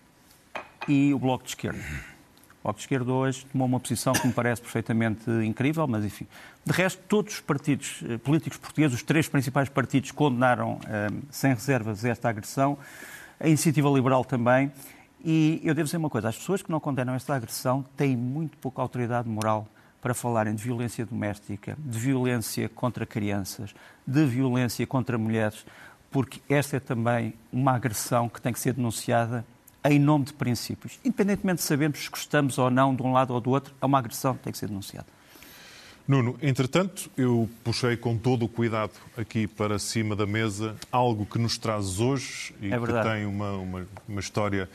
e 0.88 1.12
o 1.12 1.18
Bloco 1.18 1.44
de 1.44 1.50
Esquerda. 1.50 1.78
O 1.78 2.62
Bloco 2.64 2.78
de 2.78 2.84
Esquerda 2.84 3.12
hoje 3.12 3.46
tomou 3.46 3.66
uma 3.66 3.78
posição 3.78 4.12
que 4.12 4.26
me 4.26 4.32
parece 4.32 4.60
perfeitamente 4.60 5.30
incrível, 5.44 5.86
mas 5.86 6.04
enfim. 6.04 6.26
De 6.64 6.72
resto, 6.72 7.02
todos 7.08 7.34
os 7.34 7.40
partidos 7.40 8.02
eh, 8.08 8.18
políticos 8.18 8.58
portugueses, 8.58 8.96
os 8.96 9.02
três 9.02 9.28
principais 9.28 9.68
partidos, 9.68 10.10
condenaram 10.10 10.78
sem 11.30 11.54
reservas 11.54 12.04
esta 12.04 12.28
agressão. 12.28 12.76
A 13.38 13.46
Iniciativa 13.46 13.88
Liberal 13.88 14.24
também. 14.24 14.70
E 15.24 15.60
eu 15.64 15.74
devo 15.74 15.84
dizer 15.84 15.96
uma 15.96 16.10
coisa: 16.10 16.28
as 16.28 16.36
pessoas 16.36 16.62
que 16.62 16.70
não 16.70 16.80
condenam 16.80 17.14
esta 17.14 17.34
agressão 17.34 17.84
têm 17.96 18.16
muito 18.16 18.56
pouca 18.58 18.80
autoridade 18.80 19.28
moral 19.28 19.66
para 20.00 20.14
falarem 20.14 20.54
de 20.54 20.62
violência 20.62 21.04
doméstica, 21.04 21.76
de 21.78 21.98
violência 21.98 22.68
contra 22.68 23.04
crianças, 23.04 23.74
de 24.06 24.24
violência 24.24 24.86
contra 24.86 25.18
mulheres, 25.18 25.64
porque 26.10 26.40
esta 26.48 26.78
é 26.78 26.80
também 26.80 27.34
uma 27.52 27.72
agressão 27.72 28.28
que 28.28 28.40
tem 28.40 28.52
que 28.52 28.60
ser 28.60 28.72
denunciada 28.72 29.44
em 29.84 29.98
nome 29.98 30.26
de 30.26 30.32
princípios. 30.32 30.98
Independentemente 31.04 31.58
de 31.58 31.64
sabermos 31.64 32.00
se 32.00 32.10
gostamos 32.10 32.58
ou 32.58 32.70
não 32.70 32.94
de 32.94 33.02
um 33.02 33.12
lado 33.12 33.34
ou 33.34 33.40
do 33.40 33.50
outro, 33.50 33.74
é 33.80 33.86
uma 33.86 33.98
agressão 33.98 34.34
que 34.34 34.42
tem 34.42 34.52
que 34.52 34.58
ser 34.58 34.68
denunciada. 34.68 35.06
Nuno, 36.10 36.36
entretanto, 36.42 37.08
eu 37.16 37.48
puxei 37.62 37.96
com 37.96 38.18
todo 38.18 38.44
o 38.44 38.48
cuidado 38.48 38.90
aqui 39.16 39.46
para 39.46 39.78
cima 39.78 40.16
da 40.16 40.26
mesa 40.26 40.74
algo 40.90 41.24
que 41.24 41.38
nos 41.38 41.56
traz 41.56 42.00
hoje 42.00 42.52
e 42.60 42.72
é 42.72 42.78
que 42.80 43.02
tem 43.04 43.26
uma, 43.26 43.52
uma, 43.52 43.86
uma, 44.08 44.20
história 44.20 44.68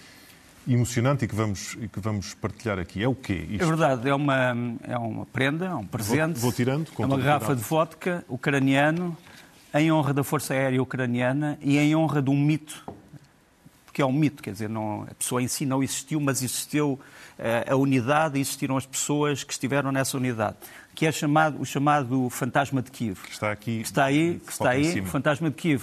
emocionante 0.67 1.25
e 1.25 1.27
que, 1.27 1.35
vamos, 1.35 1.77
e 1.79 1.87
que 1.87 1.99
vamos 1.99 2.33
partilhar 2.33 2.79
aqui. 2.79 3.03
É 3.03 3.07
o 3.07 3.15
quê? 3.15 3.45
Isto? 3.49 3.63
É 3.63 3.65
verdade, 3.65 4.09
é 4.09 4.15
uma, 4.15 4.55
é 4.83 4.97
uma 4.97 5.25
prenda, 5.25 5.65
é 5.65 5.73
um 5.73 5.85
presente. 5.85 6.33
Vou, 6.33 6.49
vou 6.49 6.51
tirando. 6.51 6.91
Com 6.91 7.03
é 7.03 7.05
uma 7.05 7.17
garrafa 7.17 7.47
cuidado. 7.47 7.63
de 7.63 7.69
vodka 7.69 8.25
ucraniano 8.27 9.17
em 9.73 9.91
honra 9.91 10.13
da 10.13 10.23
Força 10.23 10.53
Aérea 10.53 10.81
Ucraniana 10.81 11.57
e 11.61 11.77
em 11.77 11.95
honra 11.95 12.21
de 12.21 12.29
um 12.29 12.39
mito 12.39 12.83
porque 13.95 14.01
é 14.01 14.05
um 14.05 14.11
mito, 14.11 14.43
quer 14.43 14.51
dizer, 14.51 14.67
não, 14.67 15.03
a 15.09 15.13
pessoa 15.13 15.41
em 15.41 15.47
si 15.47 15.65
não 15.65 15.81
existiu, 15.81 16.19
mas 16.19 16.43
existiu 16.43 16.99
uh, 17.39 17.71
a 17.71 17.77
unidade 17.77 18.37
e 18.37 18.41
existiram 18.41 18.75
as 18.75 18.85
pessoas 18.85 19.41
que 19.41 19.53
estiveram 19.53 19.89
nessa 19.89 20.17
unidade, 20.17 20.57
que 20.93 21.05
é 21.05 21.11
chamado, 21.13 21.61
o 21.61 21.65
chamado 21.65 22.29
fantasma 22.29 22.81
de 22.81 22.91
Kiev. 22.91 23.21
Que 23.23 23.31
está 23.31 23.53
aqui. 23.53 23.79
Que 23.79 23.85
está 23.85 24.03
aí, 24.03 24.41
que 24.45 24.51
está 24.51 24.69
aí 24.71 25.01
fantasma 25.03 25.49
de 25.49 25.55
Kiev. 25.55 25.81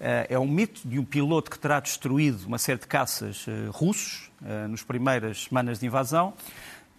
Uh, 0.00 0.26
é 0.28 0.38
um 0.38 0.46
mito 0.46 0.86
de 0.86 0.98
um 0.98 1.04
piloto 1.04 1.50
que 1.50 1.58
terá 1.58 1.80
destruído 1.80 2.46
uma 2.46 2.58
série 2.58 2.80
de 2.80 2.86
caças 2.86 3.46
uh, 3.46 3.70
russos 3.70 4.30
nas 4.68 4.82
primeiras 4.82 5.44
semanas 5.44 5.78
de 5.78 5.86
invasão. 5.86 6.34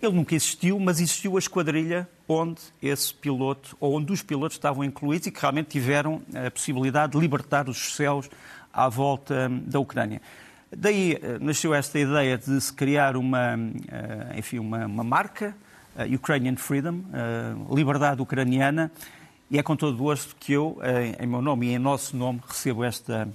Ele 0.01 0.13
nunca 0.13 0.33
existiu, 0.33 0.79
mas 0.79 0.99
existiu 0.99 1.35
a 1.35 1.39
esquadrilha 1.39 2.09
onde 2.27 2.59
esse 2.81 3.13
piloto, 3.13 3.77
ou 3.79 3.95
onde 3.95 4.11
os 4.11 4.23
pilotos 4.23 4.57
estavam 4.57 4.83
incluídos 4.83 5.27
e 5.27 5.31
que 5.31 5.39
realmente 5.39 5.67
tiveram 5.67 6.23
a 6.33 6.49
possibilidade 6.49 7.11
de 7.13 7.19
libertar 7.19 7.69
os 7.69 7.95
céus 7.95 8.27
à 8.73 8.89
volta 8.89 9.47
da 9.67 9.79
Ucrânia. 9.79 10.21
Daí 10.75 11.13
eh, 11.21 11.37
nasceu 11.39 11.73
esta 11.73 11.99
ideia 11.99 12.37
de 12.37 12.59
se 12.59 12.73
criar 12.73 13.15
uma, 13.15 13.57
eh, 13.87 14.39
enfim, 14.39 14.57
uma, 14.57 14.85
uma 14.85 15.03
marca, 15.03 15.55
Ukrainian 16.13 16.57
Freedom, 16.57 17.05
liberdade 17.73 18.21
ucraniana, 18.21 18.91
e 19.49 19.57
é 19.57 19.63
com 19.63 19.75
todo 19.75 19.93
o 19.93 19.97
gosto 19.97 20.35
que 20.39 20.53
eu, 20.53 20.77
uh, 20.79 21.23
em 21.23 21.27
meu 21.27 21.41
nome 21.41 21.67
e 21.67 21.73
em 21.73 21.79
nosso 21.79 22.15
nome, 22.15 22.41
recebo 22.47 22.83
esta, 22.83 23.27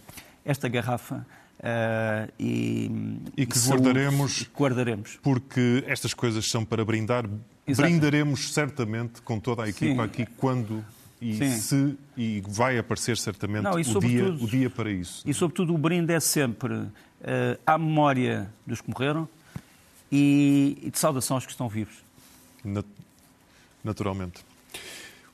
esta 0.44 0.68
garrafa 0.68 1.26
Uh, 1.60 2.32
e, 2.38 2.90
e, 3.36 3.44
que 3.44 3.58
guardaremos, 3.58 4.48
guardaremos. 4.58 5.18
Porque 5.22 5.84
estas 5.86 6.14
coisas 6.14 6.48
são 6.48 6.64
para 6.64 6.82
brindar. 6.86 7.26
Exato. 7.66 7.86
Brindaremos 7.86 8.54
certamente 8.54 9.20
com 9.20 9.38
toda 9.38 9.64
a 9.64 9.68
equipa 9.68 9.94
Sim. 9.94 10.00
aqui 10.00 10.26
quando 10.38 10.82
e 11.20 11.36
Sim. 11.36 11.58
se 11.58 11.98
e 12.16 12.42
vai 12.48 12.78
aparecer 12.78 13.16
certamente 13.18 13.64
Não, 13.64 13.72
o, 13.72 14.00
dia, 14.00 14.30
o 14.30 14.46
dia 14.46 14.70
para 14.70 14.90
isso. 14.90 15.22
E 15.28 15.34
sobretudo 15.34 15.74
o 15.74 15.78
brinde 15.78 16.14
é 16.14 16.20
sempre 16.20 16.74
uh, 16.74 16.90
à 17.66 17.76
memória 17.76 18.50
dos 18.66 18.80
que 18.80 18.88
morreram 18.88 19.28
e, 20.10 20.78
e, 20.82 20.90
de 20.90 20.98
saudação 20.98 21.36
aos 21.36 21.44
que 21.44 21.52
estão 21.52 21.68
vivos. 21.68 21.94
naturalmente. 23.84 24.49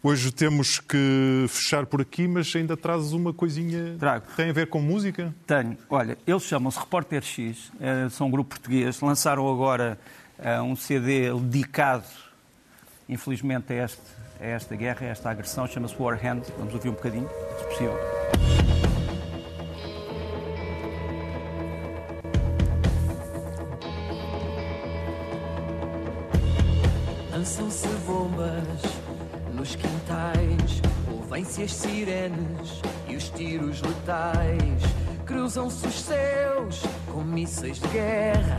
Hoje 0.03 0.31
temos 0.31 0.79
que 0.79 1.47
fechar 1.49 1.85
por 1.87 2.01
aqui, 2.01 2.29
mas 2.29 2.55
ainda 2.55 2.77
trazes 2.77 3.13
uma 3.13 3.33
coisinha 3.33 3.97
Trago. 3.99 4.27
tem 4.37 4.51
a 4.51 4.53
ver 4.53 4.69
com 4.69 4.81
música? 4.81 5.35
Tenho. 5.47 5.77
Olha, 5.91 6.17
eles 6.27 6.43
chamam-se 6.45 6.79
Repórter 6.79 7.23
X, 7.23 7.73
eh, 7.81 8.09
são 8.11 8.29
um 8.29 8.31
grupo 8.31 8.51
português, 8.51 9.01
lançaram 9.01 9.51
agora 9.53 9.99
eh, 10.39 10.61
um 10.61 10.77
CD 10.77 11.33
dedicado, 11.41 12.05
infelizmente, 13.09 13.73
a, 13.73 13.85
este, 13.85 14.03
a 14.41 14.45
esta 14.45 14.77
guerra, 14.77 15.07
a 15.07 15.11
esta 15.11 15.31
agressão, 15.31 15.67
chama-se 15.67 15.97
War 15.99 16.15
Hand. 16.25 16.43
Vamos 16.57 16.75
ouvir 16.75 16.91
um 16.91 16.93
bocadinho, 16.93 17.29
se 17.59 17.65
possível. 17.65 17.99
Lançam-se 27.33 27.89
bombas 28.07 28.96
nos 29.57 29.75
quintais, 29.75 30.83
ouvem-se 31.11 31.63
as 31.63 31.73
sirenes 31.75 32.81
e 33.09 33.17
os 33.17 33.29
tiros 33.31 33.81
letais. 33.83 34.83
Cruzam-se 35.25 35.87
os 35.87 36.01
céus 36.03 36.83
com 37.13 37.23
mísseis 37.23 37.79
de 37.81 37.89
guerra, 37.89 38.59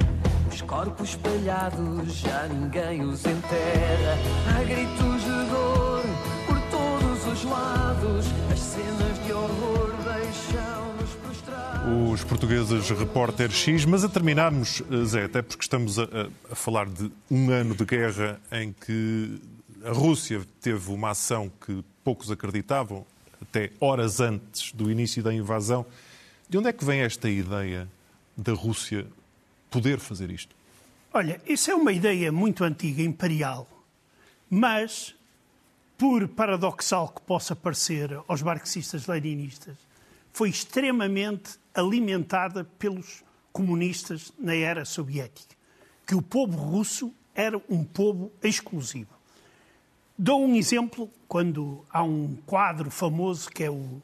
os 0.51 0.61
corpos 0.63 1.09
espalhados 1.09 2.13
já 2.15 2.47
ninguém 2.47 3.01
os 3.03 3.25
enterra. 3.25 4.17
Há 4.49 4.63
gritos 4.63 5.21
de 5.23 5.49
dor 5.49 6.03
por 6.45 6.59
todos 6.69 7.27
os 7.27 7.43
lados, 7.45 8.25
as 8.51 8.59
cenas 8.59 9.25
de 9.25 9.31
horror 9.31 9.93
deixam-nos 10.03 11.09
prostrados. 11.23 12.11
Os 12.11 12.23
portugueses 12.25 12.89
Repórter 12.89 13.49
X, 13.51 13.85
mas 13.85 14.03
a 14.03 14.09
terminarmos, 14.09 14.81
eh, 14.91 15.05
Zé, 15.05 15.23
até 15.25 15.41
porque 15.41 15.63
estamos 15.63 15.97
a, 15.97 16.03
a- 16.03 16.27
a 16.51 16.55
falar 16.55 16.87
de 16.87 17.09
um 17.31 17.49
ano 17.49 17.73
de 17.75 17.85
guerra 17.85 18.39
em 18.51 18.73
que 18.73 19.39
a 19.83 19.91
Rússia 19.91 20.45
teve 20.61 20.91
uma 20.91 21.11
ação 21.11 21.51
que 21.65 21.83
poucos 22.03 22.31
acreditavam, 22.31 23.05
até 23.41 23.71
horas 23.79 24.19
antes 24.19 24.71
do 24.71 24.89
início 24.89 25.21
da 25.21 25.33
invasão. 25.33 25.85
De 26.49 26.57
onde 26.57 26.69
é 26.69 26.73
que 26.73 26.85
vem 26.85 27.01
esta 27.01 27.29
ideia 27.29 27.87
da 28.35 28.53
Rússia 28.53 29.07
poder 29.69 29.99
fazer 29.99 30.31
isto? 30.31 30.55
Olha, 31.13 31.41
isso 31.45 31.71
é 31.71 31.75
uma 31.75 31.91
ideia 31.91 32.31
muito 32.31 32.63
antiga, 32.63 33.01
imperial, 33.01 33.67
mas, 34.49 35.15
por 35.97 36.27
paradoxal 36.27 37.09
que 37.09 37.21
possa 37.21 37.55
parecer 37.55 38.19
aos 38.27 38.41
marxistas 38.41 39.07
leninistas, 39.07 39.75
foi 40.31 40.49
extremamente 40.49 41.59
alimentada 41.73 42.63
pelos 42.77 43.23
comunistas 43.51 44.31
na 44.37 44.53
era 44.53 44.85
soviética, 44.85 45.55
que 46.05 46.13
o 46.13 46.21
povo 46.21 46.57
russo 46.57 47.11
era 47.33 47.59
um 47.69 47.83
povo 47.83 48.31
exclusivo. 48.43 49.16
Dou 50.19 50.43
um 50.43 50.55
exemplo 50.55 51.11
quando 51.27 51.85
há 51.91 52.01
um 52.01 52.35
quadro 52.47 52.89
famoso 52.89 53.51
que 53.51 53.63
é 53.63 53.69
o, 53.69 54.01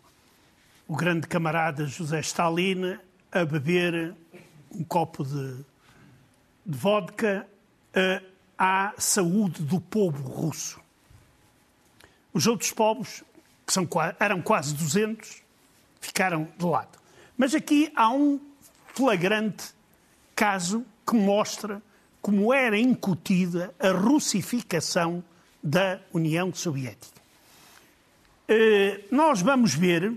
o 0.87 0.95
grande 0.95 1.25
camarada 1.25 1.87
José 1.87 2.19
Stalin 2.19 2.99
a 3.31 3.43
beber 3.43 4.13
um 4.69 4.83
copo 4.83 5.23
de, 5.23 5.65
de 6.63 6.77
vodka 6.77 7.47
eh, 7.95 8.21
à 8.55 8.93
saúde 8.95 9.63
do 9.63 9.81
povo 9.81 10.21
russo. 10.29 10.79
Os 12.31 12.45
outros 12.45 12.71
povos, 12.71 13.23
que 13.65 13.73
são, 13.73 13.89
eram 14.19 14.39
quase 14.39 14.75
200, 14.75 15.41
ficaram 15.99 16.47
de 16.55 16.63
lado. 16.63 16.99
Mas 17.35 17.55
aqui 17.55 17.91
há 17.95 18.11
um 18.11 18.39
flagrante 18.85 19.73
caso 20.35 20.85
que 21.07 21.15
mostra 21.15 21.81
como 22.21 22.53
era 22.53 22.77
incutida 22.77 23.73
a 23.79 23.89
russificação 23.89 25.23
da 25.63 25.99
União 26.13 26.53
Soviética. 26.53 27.21
Eh, 28.47 29.01
nós 29.09 29.41
vamos 29.41 29.73
ver 29.73 30.13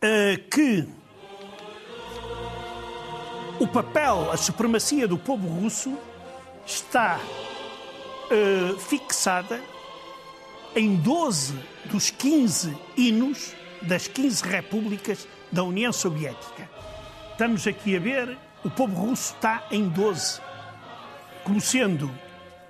eh, 0.00 0.40
que 0.50 0.88
o 3.60 3.68
papel, 3.68 4.30
a 4.32 4.36
supremacia 4.36 5.06
do 5.06 5.18
povo 5.18 5.46
russo 5.46 5.96
está 6.66 7.20
eh, 8.30 8.74
fixada 8.78 9.60
em 10.74 10.96
12 10.96 11.54
dos 11.84 12.10
15 12.10 12.74
hinos 12.96 13.54
das 13.82 14.08
15 14.08 14.44
repúblicas 14.44 15.28
da 15.50 15.62
União 15.62 15.92
Soviética. 15.92 16.70
Estamos 17.32 17.66
aqui 17.66 17.96
a 17.96 18.00
ver, 18.00 18.38
o 18.64 18.70
povo 18.70 18.94
russo 18.94 19.34
está 19.34 19.66
em 19.70 19.88
12, 19.88 20.40
como 21.44 21.60
sendo 21.60 22.10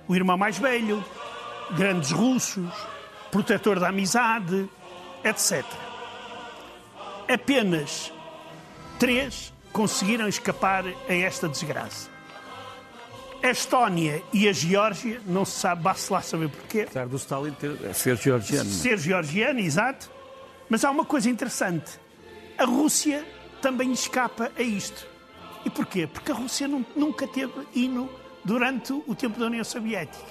o 0.07 0.15
irmão 0.15 0.37
mais 0.37 0.57
velho, 0.57 1.03
grandes 1.75 2.11
russos, 2.11 2.69
protetor 3.31 3.79
da 3.79 3.89
amizade, 3.89 4.69
etc. 5.23 5.63
Apenas 7.31 8.11
três 8.99 9.53
conseguiram 9.71 10.27
escapar 10.27 10.85
a 11.09 11.13
esta 11.13 11.47
desgraça. 11.47 12.09
A 13.41 13.49
Estónia 13.49 14.21
e 14.31 14.47
a 14.47 14.53
Geórgia, 14.53 15.19
não 15.25 15.43
se 15.43 15.59
sabe, 15.59 15.81
basta 15.81 16.13
lá 16.13 16.21
saber 16.21 16.47
porquê, 16.49 16.81
Apesar 16.83 17.07
do 17.07 17.17
Stalin 17.17 17.51
ter, 17.51 17.93
ser 17.93 18.15
georgiano. 18.17 18.69
é? 18.69 18.73
ser 18.73 18.97
georgiano, 18.97 19.59
exato. 19.59 20.09
Mas 20.69 20.85
há 20.85 20.91
uma 20.91 21.03
coisa 21.03 21.29
interessante. 21.29 21.99
A 22.57 22.63
Rússia 22.63 23.25
também 23.61 23.91
escapa 23.91 24.49
a 24.57 24.61
isto. 24.61 25.05
E 25.65 25.69
porquê? 25.69 26.07
Porque 26.07 26.31
a 26.31 26.35
Rússia 26.35 26.67
nun- 26.69 26.85
nunca 26.95 27.27
teve 27.27 27.53
hino 27.73 28.09
durante 28.45 28.93
o 28.93 29.13
tempo 29.15 29.37
da 29.39 29.47
União 29.47 29.63
Soviética. 29.63 30.23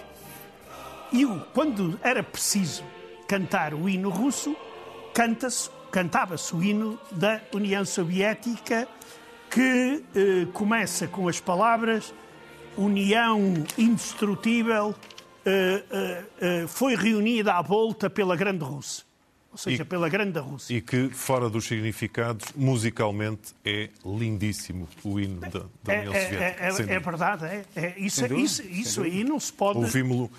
E 1.13 1.25
o- 1.27 1.41
quando 1.53 1.99
era 2.03 2.23
preciso 2.23 2.83
cantar 3.29 3.75
o 3.75 3.89
hino 3.89 4.09
russo, 4.09 4.57
cantava-se 5.91 6.55
o 6.55 6.63
hino 6.63 6.99
da 7.11 7.41
União 7.55 7.85
Soviética, 7.85 8.89
que 9.51 10.03
eh, 10.15 10.47
começa 10.53 11.07
com 11.07 11.29
as 11.29 11.39
palavras 11.39 12.15
União 12.77 13.39
indestrutível 13.77 14.95
eh, 15.45 15.85
eh, 15.91 16.25
eh, 16.41 16.65
foi 16.67 16.95
reunida 16.97 17.53
à 17.55 17.61
volta 17.61 18.09
pela 18.09 18.35
Grande 18.35 18.65
Rússia. 18.65 19.05
Ou 19.53 19.59
seja, 19.59 19.83
E- 19.83 19.85
pela 19.85 20.09
Grande 20.09 20.39
Rússia. 20.39 20.75
E 20.75 20.81
que, 20.81 21.11
fora 21.11 21.51
dos 21.51 21.67
significados, 21.67 22.47
musicalmente 22.57 23.53
é 23.63 23.91
lindíssimo 24.05 24.89
o 25.05 25.21
hino 25.21 25.41
da, 25.41 25.61
da 25.85 25.93
É, 25.93 25.99
União 26.01 26.15
é- 26.15 26.25
Soviética. 26.25 26.65
é- 26.91 26.95
é 26.95 26.99
verdade, 26.99 27.45
é, 27.45 27.65
é. 27.77 27.95
Isso, 27.99 28.23
dúvida, 28.23 28.41
isso, 28.41 28.63
isso 28.67 29.03
aí 29.03 29.23
não 29.25 29.39
se 29.39 29.53
pode. 29.53 29.79
Ouvimos-lo 29.79 30.31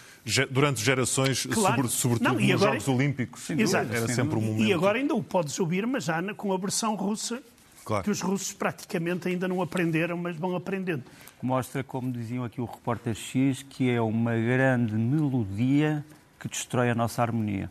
durante 0.49 0.84
gerações, 0.84 1.45
Claro. 1.45 1.88
sobre- 1.88 1.88
sobretudo 1.91 2.28
Não, 2.34 2.39
e 2.39 2.52
nos 2.54 2.62
agora- 2.63 2.71
Jogos 2.80 2.88
Olímpicos. 2.88 3.49
Exato. 3.52 3.93
Era 3.93 4.08
sem 4.08 4.15
sempre 4.15 4.36
um 4.38 4.41
momento. 4.41 4.63
E 4.67 4.73
agora 4.73 4.97
ainda 4.97 5.13
o 5.13 5.23
podes 5.23 5.60
ouvir, 5.60 5.86
mas 5.86 6.06
já 6.06 6.19
na- 6.21 6.34
com 6.34 6.52
a 6.52 6.58
versão 6.58 6.95
russa, 6.95 7.41
Claro. 7.86 8.04
que 8.04 8.10
os 8.10 8.19
russos 8.19 8.52
praticamente 8.54 9.28
ainda 9.28 9.47
não 9.47 9.62
aprenderam, 9.62 10.17
mas 10.17 10.36
vão 10.38 10.56
aprendendo. 10.56 11.04
Mostra, 11.41 11.84
como 11.84 12.12
diziam 12.12 12.43
aqui 12.43 12.60
o 12.62 12.65
repórter 12.65 13.13
X, 13.13 13.63
que 13.69 13.89
é 13.91 14.02
uma 14.02 14.34
grande 14.36 14.93
melodia 14.95 16.04
que 16.39 16.47
destrói 16.47 16.89
a 16.89 16.95
nossa 16.95 17.21
harmonia. 17.21 17.69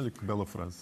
Olha 0.00 0.10
que 0.10 0.24
bela 0.24 0.46
frase. 0.46 0.78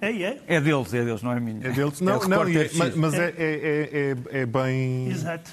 É, 0.00 0.10
é. 0.10 0.42
É 0.46 0.60
deles, 0.60 0.94
é 0.94 1.04
deles, 1.04 1.22
não 1.22 1.30
é 1.32 1.38
minha. 1.38 1.58
É 1.66 1.70
deles? 1.72 2.00
o 2.00 2.04
Não, 2.04 2.18
não 2.20 2.20
é- 2.42 2.44
repórter 2.46 2.68
X. 2.70 2.76
mas, 2.78 2.94
mas 2.96 3.14
é, 3.14 3.18
é- 3.18 3.32
é- 3.36 4.16
é- 4.38 4.40
é 4.40 4.46
bem. 4.46 5.08
Exato. 5.10 5.50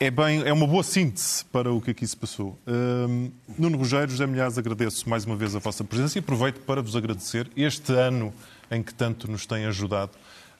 É, 0.00 0.10
bem, 0.10 0.42
é 0.42 0.52
uma 0.52 0.66
boa 0.66 0.82
síntese 0.82 1.44
para 1.44 1.72
o 1.72 1.80
que 1.80 1.92
aqui 1.92 2.04
se 2.04 2.16
passou. 2.16 2.58
Hum, 2.66 3.30
Nuno 3.56 3.78
Rogério, 3.78 4.10
José 4.10 4.26
Milhares, 4.26 4.58
agradeço 4.58 5.08
mais 5.08 5.24
uma 5.24 5.36
vez 5.36 5.54
a 5.54 5.60
vossa 5.60 5.84
presença 5.84 6.18
e 6.18 6.20
aproveito 6.20 6.58
para 6.62 6.82
vos 6.82 6.96
agradecer 6.96 7.48
este 7.56 7.92
ano 7.92 8.34
em 8.68 8.82
que 8.82 8.92
tanto 8.92 9.30
nos 9.30 9.46
têm 9.46 9.64
ajudado 9.66 10.10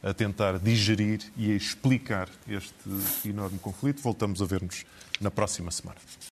a 0.00 0.14
tentar 0.14 0.60
digerir 0.60 1.22
e 1.36 1.50
a 1.50 1.56
explicar 1.56 2.28
este 2.48 2.72
enorme 3.28 3.58
conflito. 3.58 4.00
Voltamos 4.00 4.40
a 4.40 4.44
ver-nos 4.44 4.84
na 5.20 5.30
próxima 5.30 5.72
semana. 5.72 5.98